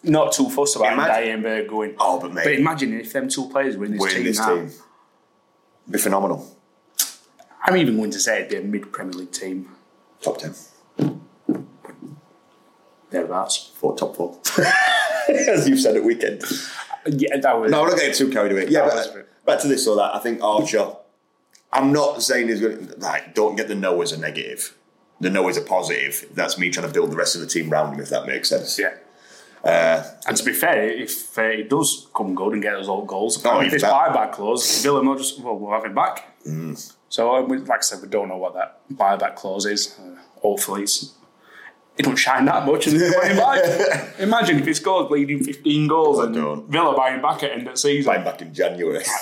[0.04, 1.96] not too fussed about Imagine- Dianberg going.
[2.00, 4.56] Oh, but mate, But imagine if them two players were in this team this now.
[4.56, 4.72] team.
[5.90, 6.58] Be phenomenal.
[7.64, 9.70] I'm even going to say it'd be a mid Premier League team.
[10.22, 10.54] Top ten.
[13.10, 13.72] Thereabouts.
[13.76, 14.40] Four, top four.
[15.30, 16.44] As you've said at weekend.
[17.06, 17.72] Yeah, that was.
[17.72, 18.68] No, we're not getting too carried away.
[18.70, 20.16] Yeah, That was- but back to this or that.
[20.16, 20.94] I think Archer.
[21.74, 23.34] I'm not saying he's going to like.
[23.34, 24.76] Don't get the no as a negative.
[25.20, 26.26] The no is a positive.
[26.34, 28.02] That's me trying to build the rest of the team round him.
[28.02, 28.78] If that makes sense.
[28.80, 28.94] Yeah.
[29.64, 33.08] Uh, And to be fair, if uh, he does come good and get those old
[33.08, 34.14] goals, Oh, if this back.
[34.14, 36.40] buyback clause, Villa will just well, we'll have him back.
[36.48, 36.76] Mm.
[37.10, 39.98] So, uh, we- like I said, we don't know what that buyback clause is.
[40.00, 41.14] Uh, hopefully, it's,
[41.98, 44.20] it don't shine that much and they buy him back.
[44.20, 46.68] Imagine if he scores leading 15 goals and don't.
[46.72, 48.12] Villa buy him back at end of season.
[48.12, 49.04] Buying back in January.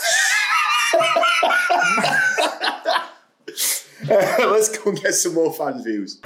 [4.07, 6.19] Let's go and get some more fan views.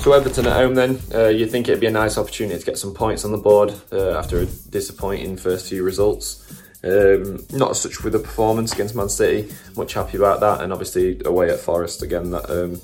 [0.00, 2.78] So Everton at home then, uh, you think it'd be a nice opportunity to get
[2.78, 6.58] some points on the board uh, after a disappointing first few results.
[6.82, 10.72] Um, not as such with the performance against Man City, much happy about that, and
[10.72, 12.30] obviously away at Forest again.
[12.30, 12.80] That um,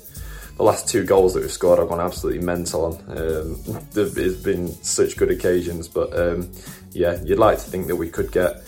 [0.57, 3.17] the last two goals that we've scored, I've gone absolutely mental on.
[3.17, 6.51] Um, there's been such good occasions, but um,
[6.91, 8.61] yeah, you'd like to think that we could get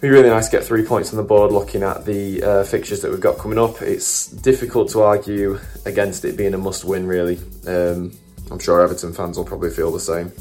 [0.00, 3.02] be really nice to get three points on the board looking at the uh, fixtures
[3.02, 3.82] that we've got coming up.
[3.82, 7.38] It's difficult to argue against it being a must win, really.
[7.66, 8.12] Um,
[8.50, 10.32] I'm sure Everton fans will probably feel the same.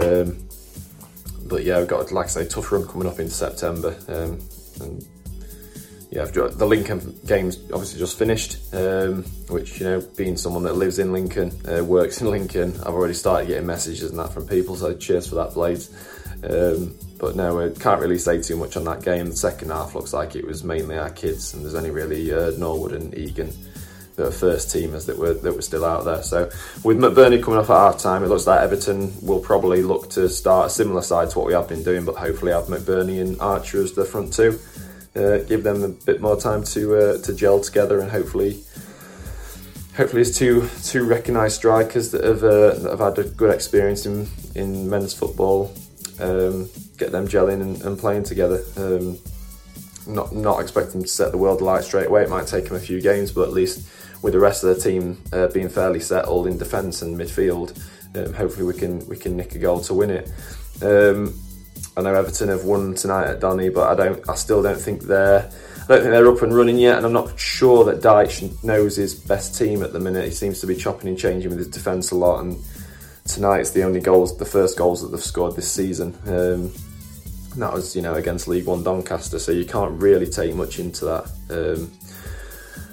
[0.00, 0.48] Um,
[1.48, 3.96] but yeah, we've got, like I say, tough run coming up in September.
[4.08, 4.40] Um,
[4.80, 5.06] and
[6.10, 11.00] yeah, the Lincoln game's obviously just finished, um, which, you know, being someone that lives
[11.00, 14.76] in Lincoln, uh, works in Lincoln, I've already started getting messages and that from people,
[14.76, 15.90] so cheers for that, Blades.
[16.44, 19.26] Um, but no, I can't really say too much on that game.
[19.26, 22.50] The second half looks like it was mainly our kids, and there's only really uh,
[22.58, 23.52] Norwood and Egan
[24.16, 26.22] that are first teamers that were that were still out there.
[26.22, 26.50] So
[26.82, 30.28] with McBurnie coming off at half time, it looks like Everton will probably look to
[30.28, 33.40] start a similar side to what we have been doing, but hopefully have McBurnie and
[33.40, 34.58] Archer as the front two.
[35.14, 38.62] Uh, give them a bit more time to uh, to gel together and hopefully
[39.96, 44.04] hopefully it's two two recognised strikers that have uh, that have had a good experience
[44.04, 45.72] in in men's football.
[46.20, 48.62] Um, get them gelling and, and playing together.
[48.76, 49.18] Um,
[50.06, 52.22] not not expecting to set the world alight straight away.
[52.22, 53.88] It might take them a few games, but at least
[54.22, 57.76] with the rest of the team uh, being fairly settled in defence and midfield,
[58.16, 60.30] um, hopefully we can we can nick a goal to win it.
[60.82, 61.34] Um,
[61.96, 64.28] I know Everton have won tonight at Donny, but I don't.
[64.28, 65.50] I still don't think they're.
[65.88, 68.96] I don't think they're up and running yet, and I'm not sure that Dyche knows
[68.96, 70.24] his best team at the minute.
[70.24, 72.58] He seems to be chopping and changing with his defence a lot, and
[73.24, 76.16] tonight's the only goals, the first goals that they've scored this season.
[76.26, 76.72] Um,
[77.56, 80.78] and that was, you know, against League One Doncaster, so you can't really take much
[80.78, 81.24] into that.
[81.48, 81.90] Um,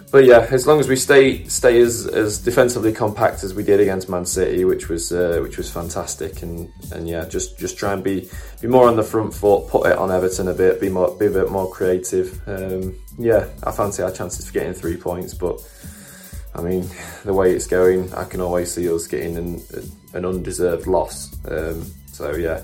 [0.09, 3.81] but yeah, as long as we stay stay as, as defensively compact as we did
[3.81, 7.91] against Man City, which was uh, which was fantastic, and and yeah, just just try
[7.91, 8.29] and be
[8.61, 11.25] be more on the front foot, put it on Everton a bit, be more be
[11.25, 12.41] a bit more creative.
[12.47, 15.59] Um, yeah, I fancy our chances for getting three points, but
[16.55, 16.87] I mean,
[17.25, 19.61] the way it's going, I can always see us getting an,
[20.13, 21.35] an undeserved loss.
[21.49, 22.61] Um, so yeah,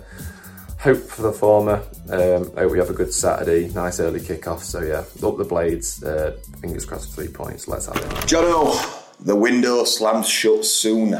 [0.79, 1.83] hope for the former.
[2.09, 4.63] Um, hope we have a good Saturday, nice early kick-off.
[4.63, 6.03] So yeah, up the blades.
[6.03, 7.67] Uh, fingers crossed for three points.
[7.67, 8.03] Let's have it.
[8.27, 8.75] Jonno,
[9.19, 11.15] the window slams shut soon.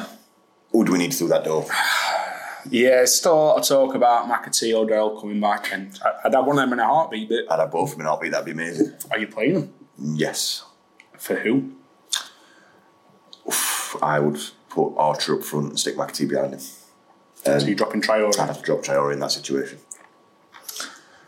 [0.72, 1.65] Who do we need through that door?
[2.69, 6.45] Yeah, still a lot of talk about McAtee Odell coming back, and I- I'd have
[6.45, 7.30] one of them in a heartbeat.
[7.30, 8.32] But I'd have both of them in a heartbeat.
[8.32, 8.93] That'd be amazing.
[9.10, 9.74] Are you playing them?
[9.98, 10.65] Yes.
[11.17, 11.72] For who?
[14.02, 16.60] I would put Archer up front and stick McAtee behind him.
[17.45, 18.38] Um, so you're dropping Traore?
[18.39, 19.80] I'd have to drop Traore in that situation.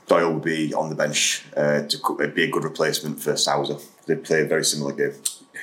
[0.08, 3.78] Doyle would be on the bench uh, to be a good replacement for Souza.
[4.08, 5.14] They'd play a very similar game.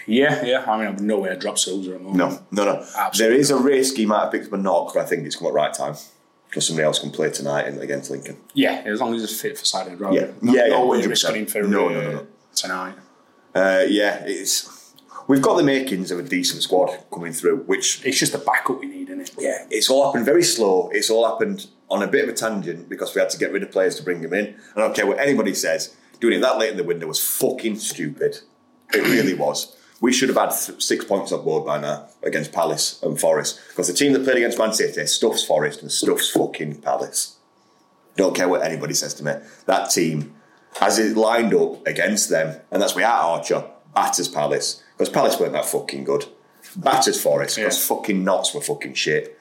[0.06, 0.64] Yeah, yeah.
[0.66, 2.40] I mean, I've no way I'd drop Souza at the moment.
[2.50, 3.10] No, no, no.
[3.18, 5.36] There is a risk he might have picked up a knock, but I think it's
[5.36, 5.96] come at right time
[6.48, 8.38] because somebody else can play tonight in, against Lincoln.
[8.54, 10.14] Yeah, as long as it's fit for the road.
[10.14, 10.28] Yeah.
[10.40, 11.08] no, Yeah, yeah, no 100%.
[11.08, 12.26] risking him for No, uh, no, no, no.
[12.54, 12.94] tonight.
[13.54, 14.94] Uh, yeah, it's
[15.26, 18.80] we've got the makings of a decent squad coming through, which it's just the backup
[18.80, 19.07] we need,
[19.38, 20.90] Yeah, it's all happened very slow.
[20.92, 23.62] It's all happened on a bit of a tangent because we had to get rid
[23.62, 24.56] of players to bring them in.
[24.76, 25.96] I don't care what anybody says.
[26.20, 28.38] Doing it that late in the window was fucking stupid.
[28.92, 29.76] It really was.
[30.00, 33.60] We should have had th- six points on board by now against Palace and Forest
[33.68, 37.36] because the team that played against Man City stuffs Forest and stuffs fucking Palace.
[38.16, 39.34] Don't care what anybody says to me.
[39.66, 40.34] That team,
[40.80, 45.52] as it lined up against them, and that's without Archer, batters Palace because Palace weren't
[45.52, 46.26] that fucking good.
[46.76, 49.38] Batters Forest because fucking Knots were fucking shit.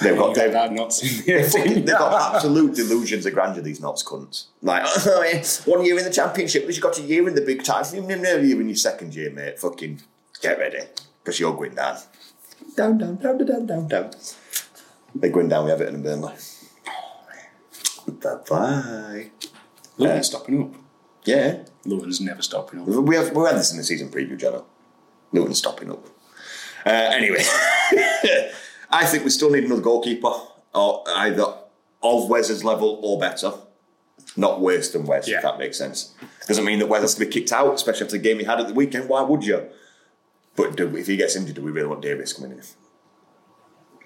[0.00, 3.62] They've got They've had nuts the they've, fucking- they've got absolute delusions of grandeur.
[3.62, 4.46] These Knots cunts.
[4.62, 7.40] Like oh, yeah, one year in the championship, but you got a year in the
[7.40, 7.84] big time.
[7.92, 9.58] You never year in your second year, mate.
[9.58, 10.02] Fucking
[10.40, 10.80] get ready
[11.22, 11.98] because you're going down.
[12.76, 14.10] Down, down, down, down, down, down.
[15.14, 16.34] They're going down with Everton and Burnley.
[18.06, 19.30] Bye bye.
[19.96, 20.74] Luton's uh, stopping up.
[21.24, 21.64] Yeah.
[21.84, 22.86] Luton's never stopping up.
[22.86, 24.64] We have we had this in the season preview, Jonno.
[25.32, 26.06] Luton stopping up.
[26.88, 27.42] Uh, anyway,
[28.90, 30.32] I think we still need another goalkeeper,
[30.74, 31.44] or either
[32.02, 33.52] of Wes's level or better.
[34.36, 36.14] Not worse than Wes, if that makes sense.
[36.46, 38.60] Doesn't mean that Wes has to be kicked out, especially after the game he had
[38.60, 39.08] at the weekend.
[39.08, 39.68] Why would you?
[40.56, 42.62] But do, if he gets injured, do we really want Davies coming in?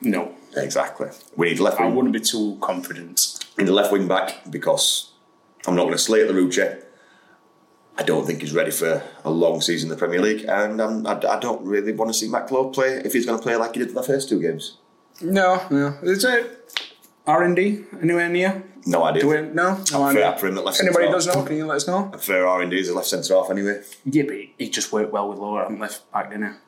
[0.00, 0.34] No.
[0.56, 1.08] Exactly.
[1.36, 3.44] We need left I wouldn't be too confident.
[3.58, 5.12] in the left wing back because
[5.66, 6.82] I'm not going to slate the Ruche.
[7.98, 11.06] I don't think he's ready for a long season in the Premier League, and um,
[11.06, 13.54] I, I don't really want to see Matt Clough play if he's going to play
[13.56, 14.78] like he did in the first two games.
[15.20, 15.98] No, no.
[16.02, 16.72] Is it
[17.26, 18.64] R and D anywhere near?
[18.86, 19.22] No idea.
[19.22, 20.36] Do we, no, no Fair idea.
[20.38, 22.10] for him at left anybody does know, can you let us know?
[22.18, 23.82] Fair R and D is a left centre half anyway.
[24.04, 26.58] Yeah, but he just worked well with Lowe and left back, didn't he?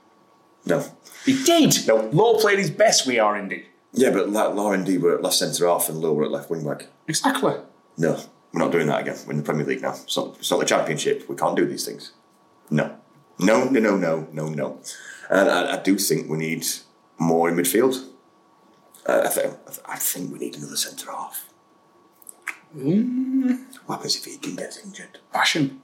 [0.67, 0.85] No.
[1.25, 1.33] he?
[1.33, 1.89] He did.
[1.89, 2.09] No.
[2.13, 3.65] Lowe played his best with R and D.
[3.93, 6.31] Yeah, but like R and D were at left centre half and Lowe were at
[6.31, 6.87] left wing back.
[7.09, 7.55] Exactly.
[7.97, 8.21] No,
[8.55, 9.17] we're not doing that again.
[9.27, 9.91] We're in the Premier League now.
[9.91, 11.29] It's not, it's not the Championship.
[11.29, 12.13] We can't do these things.
[12.71, 12.97] No.
[13.41, 14.81] No, no, no, no, no, no.
[15.29, 16.65] And I, I do think we need
[17.19, 18.11] more in midfield.
[19.07, 19.55] Uh, I, think,
[19.87, 21.51] I think we need another centre half.
[22.77, 25.19] Mm, What happens if Egan gets injured?
[25.35, 25.79] Basham.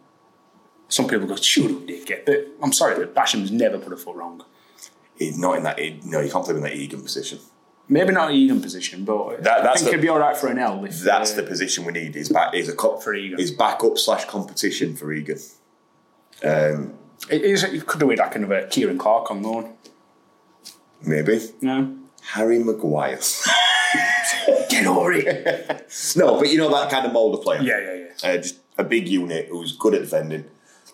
[0.89, 2.25] Some people go, shoot up, dickhead.
[2.25, 4.45] But I'm sorry, but Basham's never put a foot wrong.
[5.17, 5.79] He's not in that.
[5.79, 7.41] He, no, you can't play him in that Egan position.
[7.93, 10.59] Maybe not Egan position, but That- I think the- he'd be all right for an
[10.59, 10.85] L.
[10.85, 12.15] If, That's uh, the position we need.
[12.17, 12.55] Is back.
[12.55, 13.41] Is a cop For Egan.
[13.41, 15.39] Is backup slash competition for Egan.
[16.45, 16.95] Um,
[17.29, 19.75] It, is, it could do with like another Ciaran Clark on loan.
[21.03, 21.97] maybe No.
[22.23, 23.19] Harry Maguire.
[24.71, 25.87] Get over it.
[26.17, 27.61] no, but you know that kind of mould of player.
[27.61, 28.31] Yeah, yeah, yeah.
[28.31, 30.45] Uh, just a big unit who's good at defending,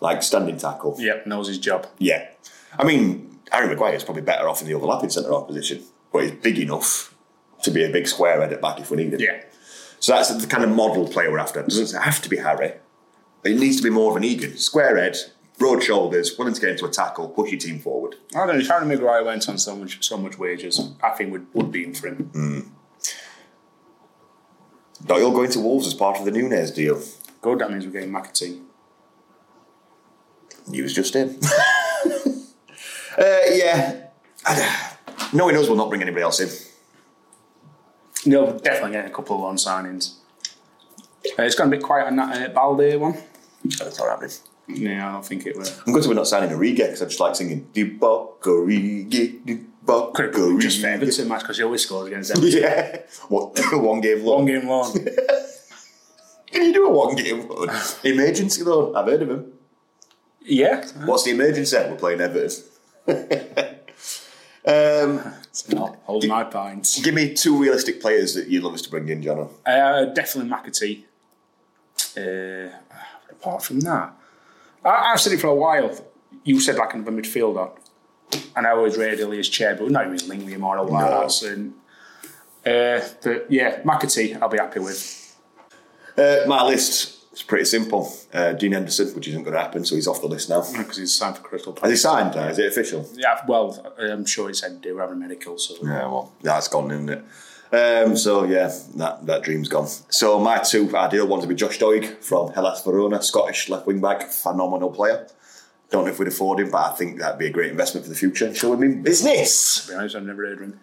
[0.01, 0.95] like standing tackle.
[0.97, 1.85] Yep, knows his job.
[1.99, 2.27] Yeah.
[2.77, 5.83] I mean, Harry Maguire is probably better off in the overlapping centre half position,
[6.17, 7.13] but he's big enough
[7.61, 9.19] to be a big square head at back if we need him.
[9.19, 9.43] Yeah.
[9.99, 11.59] So that's the kind of model player we're after.
[11.59, 12.73] It doesn't have to be Harry.
[13.43, 14.57] It needs to be more of an Egan.
[14.57, 15.15] Square head,
[15.59, 18.15] broad shoulders, willing to get into a tackle, push your team forward.
[18.33, 18.55] I don't know.
[18.55, 21.83] If Harry Maguire went on so much so much wages, I think would would be
[21.83, 22.31] in for him.
[22.33, 22.71] Mm.
[25.05, 26.99] Doyle going to Wolves as part of the Nunes deal.
[27.41, 27.59] Good.
[27.59, 28.63] That means we're getting McAtee.
[30.67, 31.39] News just in.
[33.17, 34.07] uh, yeah.
[35.33, 36.49] Knowing us will not bring anybody else in.
[38.31, 40.15] No, definitely getting a couple of loan signings.
[41.37, 43.17] Uh, it's gone a bit quiet on that uh, Balde one.
[43.63, 44.31] That's not happening.
[44.67, 45.67] Yeah, I don't think it will.
[45.85, 49.41] I'm good to we're not signing Origi because I just like singing Divock Origi,
[49.85, 50.61] Divock Could have Origi.
[50.61, 52.43] just for Everton match because he always scores against them.
[52.45, 52.97] Yeah.
[53.29, 53.57] What?
[53.73, 54.37] one game loan.
[54.37, 54.93] One game loan.
[56.51, 57.69] Can you do a one game loan?
[58.03, 58.95] Emergency loan.
[58.95, 59.53] I've heard of him.
[60.41, 60.85] yeah.
[61.05, 61.77] What's the emergency?
[61.77, 63.76] We're playing Everton.
[64.67, 65.97] Um, It's not.
[66.03, 66.99] Hold my pints.
[67.01, 69.49] give me two realistic players that you'd love us to bring in, Jonno.
[69.65, 71.03] Uh, definitely McAtee.
[72.17, 72.69] Uh,
[73.31, 74.11] apart from that,
[74.83, 75.89] I, I've said it for a while.
[76.43, 77.71] You said like another midfielder,
[78.55, 81.21] and I always rated Ilias Chair, but not even him or all No.
[81.21, 81.31] that.
[81.31, 81.69] So,
[82.65, 85.23] uh, but yeah, McAtee, I'll be happy with.
[86.17, 88.11] Uh, my list is pretty simple.
[88.33, 90.61] Uh, Dean Henderson, which isn't going to happen, so he's off the list now.
[90.77, 91.97] Because he's signed for Crystal Has Palace.
[91.97, 92.51] he signed?
[92.51, 93.09] Is it official?
[93.15, 96.91] Yeah, well, I'm sure he said they were having medical, so Yeah, well, that's gone,
[96.91, 97.23] isn't it?
[97.69, 99.87] Um, so yeah, that, that dream's gone.
[99.87, 103.99] So my two ideal ones would be Josh Doig from Hellas Verona, Scottish left wing
[103.99, 105.27] back, phenomenal player.
[105.89, 108.09] Don't know if we'd afford him, but I think that'd be a great investment for
[108.09, 108.53] the future.
[108.53, 109.85] Show him mean business.
[109.85, 110.79] to be honest, I've never heard of him.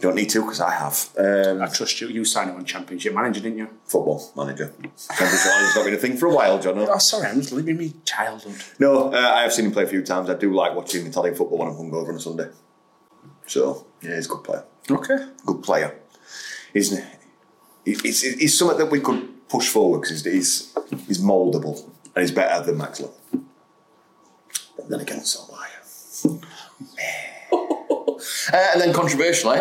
[0.00, 1.08] Don't need to because I have.
[1.18, 2.08] Um, I trust you.
[2.08, 3.68] You signed him on Championship Manager, didn't you?
[3.84, 4.66] football manager.
[4.66, 6.78] Championship manager's not been a thing for a while, John.
[6.78, 8.54] Oh, sorry, I'm just living me childhood.
[8.78, 10.30] No, uh, I have seen him play a few times.
[10.30, 12.48] I do like watching Italian football when I'm hungover on a Sunday.
[13.46, 14.64] So yeah, he's a good player.
[14.90, 15.26] Okay.
[15.44, 15.98] Good player.
[16.72, 16.96] He's
[17.84, 20.74] he's, he's something that we could push forward because he's,
[21.06, 21.84] he's mouldable
[22.14, 23.14] and he's better than Max Maxwell.
[24.76, 25.68] But then again, so am I.
[28.56, 29.58] uh, and then controversially,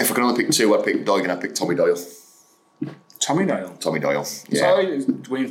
[0.00, 1.96] if I can only pick two, I'd pick Doig and I'd pick Tommy Doyle.
[3.20, 3.76] Tommy Doyle.
[3.80, 4.26] Tommy Doyle.
[4.48, 4.60] Yeah.
[4.60, 5.04] Sorry,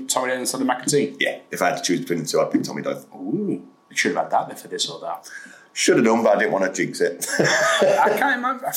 [0.07, 1.17] Tommy Doyle instead of McAtee.
[1.19, 1.39] Yeah.
[1.51, 3.05] If I had to choose between the two, I'd pick Tommy Doyle.
[3.15, 5.29] Ooh, you should have had that there for this or that.
[5.73, 7.27] Should have done, but I didn't want to jinx it.
[7.39, 8.71] I can't remember.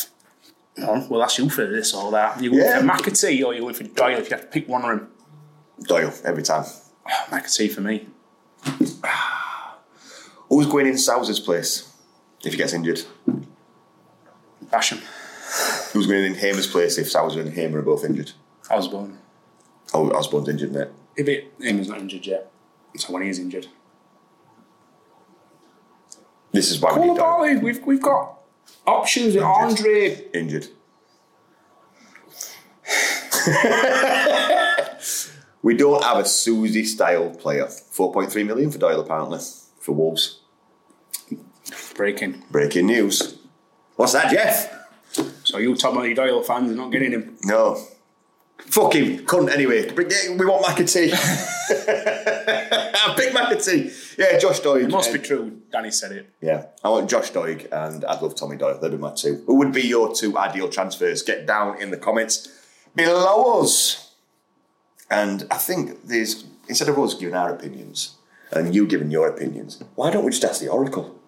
[0.77, 2.43] No, well, that's you for this or that.
[2.43, 2.79] You going Yeah.
[2.81, 5.09] for McAtee or you going for Doyle if you have to pick one of them?
[5.83, 6.65] Doyle, every time.
[7.09, 8.07] Oh, McAtee for me.
[10.49, 11.91] Who's going in Souza's place
[12.45, 13.03] if he gets injured?
[14.67, 15.01] Basham.
[15.93, 18.33] Who's going in Hamer's place if Souza and Hamer are both injured?
[18.71, 19.19] Osborn.
[19.93, 20.89] Oh, Osborn's injured, mate.
[21.17, 22.51] If it, Hamer's not injured yet.
[22.97, 23.67] So when he is injured.
[26.53, 27.61] This is why we Call need Doyle.
[27.61, 28.39] We've, we've got
[28.87, 30.27] options with Andre.
[30.33, 30.69] Injured.
[35.63, 37.67] we don't have a Susie style player.
[37.67, 39.41] 4.3 million for Doyle, apparently,
[39.79, 40.41] for Wolves.
[41.95, 42.43] Breaking.
[42.51, 43.39] Breaking news.
[43.97, 44.80] What's that, Jeff?
[45.45, 47.37] So you Tommy Doyle fans are not getting him.
[47.45, 47.77] No.
[48.59, 49.91] Fuck him, cunt anyway.
[49.93, 51.11] We want McAtee.
[53.17, 54.19] Pick McAtee.
[54.19, 54.85] Yeah, Josh Doig.
[54.85, 55.61] It must be true.
[55.73, 56.31] Danny said it.
[56.41, 58.79] Yeah, I want Josh Doig and I'd love Tommy Doyle.
[58.79, 59.43] They'd be my two.
[59.47, 61.23] Who would be your two ideal transfers?
[61.23, 62.49] Get down in the comments
[62.95, 64.13] below us.
[65.11, 68.17] And I think there's, instead of us giving our opinions
[68.53, 71.19] and you giving your opinions, why don't we just ask the Oracle?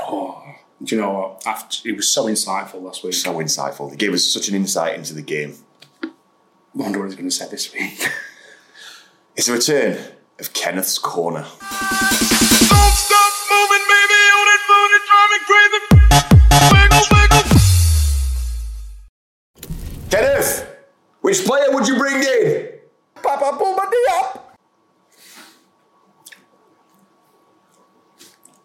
[0.00, 0.42] Oh,
[0.82, 1.42] do you know what?
[1.46, 3.12] After, it was so insightful last week.
[3.12, 3.90] So insightful.
[3.90, 5.56] They gave us such an insight into the game.
[6.02, 6.08] I
[6.74, 8.08] wonder what he's going to say this week.
[9.36, 9.96] It's a return
[10.38, 11.46] of Kenneth's Corner.
[20.10, 20.66] Kenneth,
[21.22, 22.68] which player would you bring in?
[23.22, 23.88] Papa Puma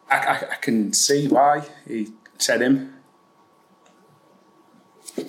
[0.10, 2.94] I, I, I can see why he said him.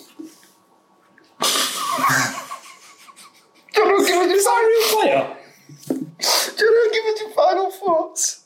[3.72, 5.36] Do you not give it your real player?
[5.88, 8.44] Do you not give it your final thoughts?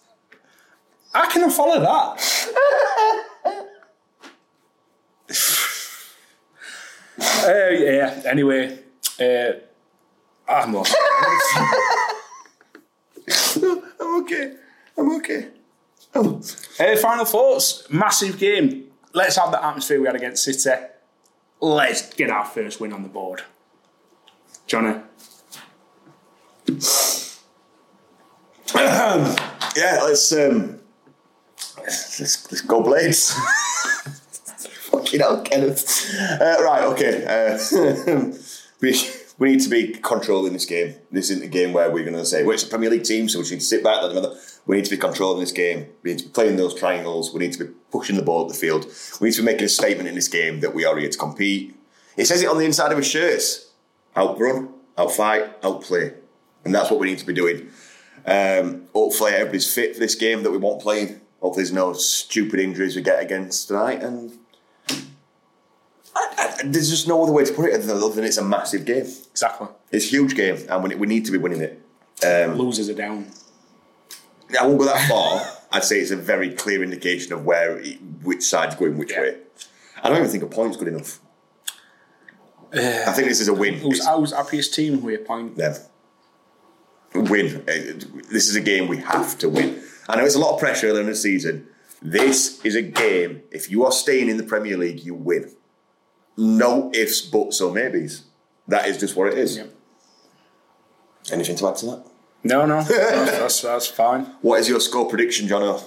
[1.15, 2.21] I can follow that.
[7.21, 8.23] uh, yeah.
[8.27, 8.79] Anyway,
[9.21, 9.53] uh,
[10.49, 10.93] I'm off.
[13.57, 13.83] I'm
[14.23, 14.55] okay.
[14.97, 15.49] I'm okay.
[16.15, 17.89] Uh, final thoughts.
[17.91, 18.85] Massive game.
[19.13, 20.83] Let's have the atmosphere we had against City.
[21.61, 23.43] Let's get our first win on the board.
[24.67, 25.01] Jonny.
[28.75, 30.79] yeah, let's um,
[31.79, 33.33] let's, let's go Blades.
[34.91, 36.15] Fucking hell, Kenneth.
[36.41, 37.25] Uh, right, okay.
[37.25, 38.33] Uh,
[38.81, 38.93] we
[39.41, 40.95] we need to be controlling this game.
[41.11, 43.27] This isn't a game where we're going to say, well, it's a Premier League team,
[43.27, 44.03] so we should sit back.
[44.67, 45.89] We need to be controlling this game.
[46.03, 47.33] We need to be playing those triangles.
[47.33, 48.87] We need to be pushing the ball up the field.
[49.19, 51.19] We need to be making a statement in this game that we are here to
[51.19, 51.75] compete.
[52.19, 53.71] It says it on the inside of his shirts:
[54.15, 56.13] outrun, outfight, outplay,
[56.67, 57.71] and that's what we need to be doing.
[58.27, 61.19] Um, hopefully, everybody's fit for this game that we want playing.
[61.41, 64.03] Hopefully, there's no stupid injuries we get against tonight.
[64.03, 64.39] And
[66.65, 69.07] there's just no other way to put it other than it's a massive game.
[69.31, 69.69] Exactly.
[69.91, 71.83] It's a huge game, and we, we need to be winning it.
[72.25, 73.27] Um, Losers are down.
[74.59, 75.43] I won't go that far.
[75.73, 77.81] I'd say it's a very clear indication of where
[78.23, 79.39] which side's going which way.
[80.03, 81.21] I don't even think a point's good enough.
[82.73, 83.75] I think this is a win.
[83.75, 85.57] Who's our happiest team with a point?
[85.57, 85.75] Them.
[87.15, 87.57] Win.
[87.69, 89.83] Uh, This is a game we have to win.
[90.09, 91.67] I know it's a lot of pressure early in the season.
[92.03, 93.43] This is a game.
[93.51, 95.53] If you are staying in the Premier League, you win.
[96.41, 98.25] No ifs, buts, or maybes.
[98.67, 99.59] That is just what it is.
[99.59, 99.75] Yep.
[101.33, 102.07] Anything to add to that?
[102.43, 102.83] No, no.
[102.83, 104.23] that's, that's, that's fine.
[104.41, 105.83] What is your score prediction, Jonno?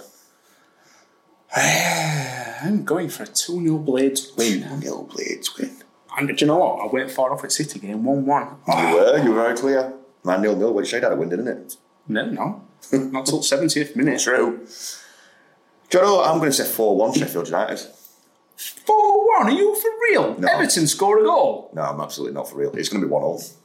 [2.63, 4.61] I'm going for a 2 0 Blades win.
[4.61, 5.75] 2 0 Blades win.
[6.15, 6.87] And do you know what?
[6.87, 8.43] I went far off at City game 1 1.
[8.43, 8.93] You ah.
[8.93, 9.93] were, you were very clear.
[10.23, 11.77] Man, nil nil, which shade had a win, didn't it?
[12.07, 12.61] No, no.
[12.91, 14.21] Not till 70th minute.
[14.21, 14.67] True.
[15.89, 16.29] Do you know what?
[16.29, 17.79] I'm going to say 4 1 Sheffield United.
[18.67, 19.47] 4 1?
[19.47, 20.39] Are you for real?
[20.39, 20.47] No.
[20.47, 21.71] Everton scored a goal.
[21.73, 22.71] No, I'm absolutely not for real.
[22.75, 23.57] It's going to be 1 0.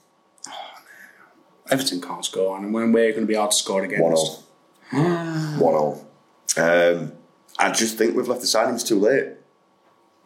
[1.71, 4.43] Everton can't score, and when we're going to be hard to score against.
[4.91, 5.59] 1 0.
[5.59, 6.05] 1
[6.57, 7.01] 0.
[7.01, 7.13] Um,
[7.59, 9.35] I just think we've left the signings too late.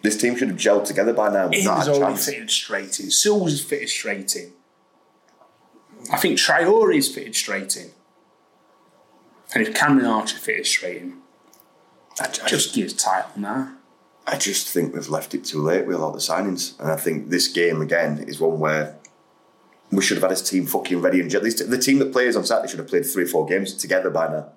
[0.03, 1.49] This team should have gelled together by now.
[1.49, 3.11] He's not had a already fitted straight in.
[3.11, 4.53] Sills is fitted straight in.
[6.13, 7.91] I think Traore is fitted straight in.
[9.55, 11.19] And if Cameron Archer fitted straight in,
[12.19, 13.75] that just gives title now.
[14.27, 16.79] I just think we've left it too late with all the signings.
[16.81, 18.97] And I think this game, again, is one where
[19.91, 21.43] we should have had his team fucking ready and jet.
[21.43, 24.29] The team that plays on Saturday should have played three or four games together by
[24.29, 24.49] now.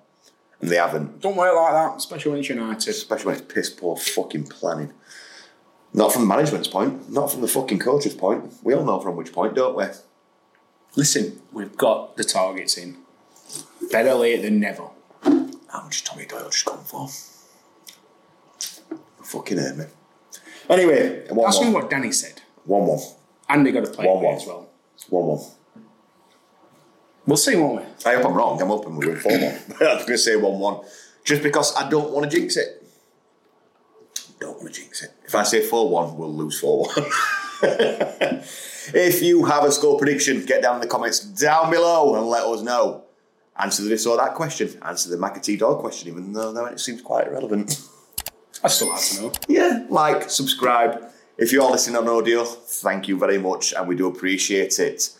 [0.60, 1.20] And they haven't.
[1.20, 2.88] Don't work like that, especially when it's United.
[2.88, 4.92] Especially when it's piss poor fucking planning.
[5.92, 8.52] Not from the management's point, not from the fucking coach's point.
[8.62, 9.84] We all know from which point, don't we?
[10.94, 12.96] Listen, we've got the targets in.
[13.90, 14.88] Better late than never.
[15.22, 17.08] How much Tommy Doyle just come for?
[19.26, 19.84] Fucking hurt me.
[20.68, 21.72] Anyway, 1 That's 1.
[21.72, 22.40] what Danny said.
[22.64, 22.98] 1 1.
[23.48, 24.68] And they got to play 1 away 1 as well.
[25.08, 25.40] 1 1.
[27.26, 28.08] We'll see, won't we?
[28.08, 28.62] I hope I'm wrong.
[28.62, 29.42] I'm hoping we're 4 1.
[29.42, 30.84] I was going to say 1 1.
[31.24, 32.84] Just because I don't want to jinx it.
[34.38, 35.10] Don't want to jinx it.
[35.24, 36.94] If I say 4 1, we'll lose 4 1.
[38.94, 42.44] if you have a score prediction, get down in the comments down below and let
[42.44, 43.02] us know.
[43.58, 44.78] Answer the this or that question.
[44.82, 47.82] Answer the McAtee dog question, even though no, it seems quite irrelevant.
[48.62, 49.32] I still like to know.
[49.48, 51.04] Yeah, like, subscribe.
[51.38, 55.10] If you are listening on audio, thank you very much, and we do appreciate it.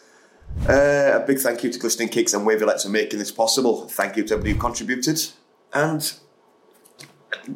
[0.69, 3.89] Uh, a big thank you to Glistening Kicks and Wavelets for making this possible.
[3.89, 5.21] Thank you to everybody who contributed.
[5.75, 6.01] And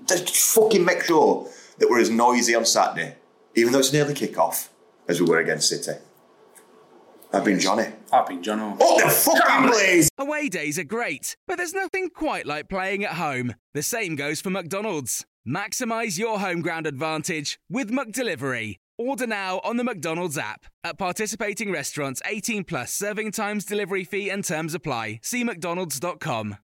[0.07, 3.17] just fucking make sure that we're as noisy on Saturday,
[3.55, 4.71] even though it's nearly kick-off,
[5.09, 5.99] as we were against City.
[7.33, 7.87] I've been Jonny.
[8.13, 8.77] I've been Jonno.
[8.77, 10.11] What the fucking blaze?
[10.19, 13.55] Away days are great, but there's nothing quite like playing at home.
[13.73, 15.25] The same goes for McDonald's.
[15.49, 18.77] Maximise your home ground advantage with McDelivery.
[18.99, 20.67] Order now on the McDonald's app.
[20.85, 25.21] At participating restaurants, 18 plus serving times, delivery fee, and terms apply.
[25.23, 26.59] See McDonald's.com.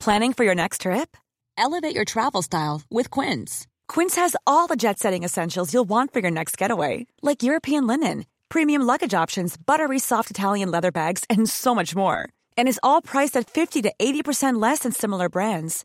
[0.00, 1.16] Planning for your next trip?
[1.58, 3.66] Elevate your travel style with Quince.
[3.86, 7.86] Quince has all the jet setting essentials you'll want for your next getaway, like European
[7.86, 12.28] linen, premium luggage options, buttery soft Italian leather bags, and so much more.
[12.56, 15.84] And is all priced at 50 to 80% less than similar brands.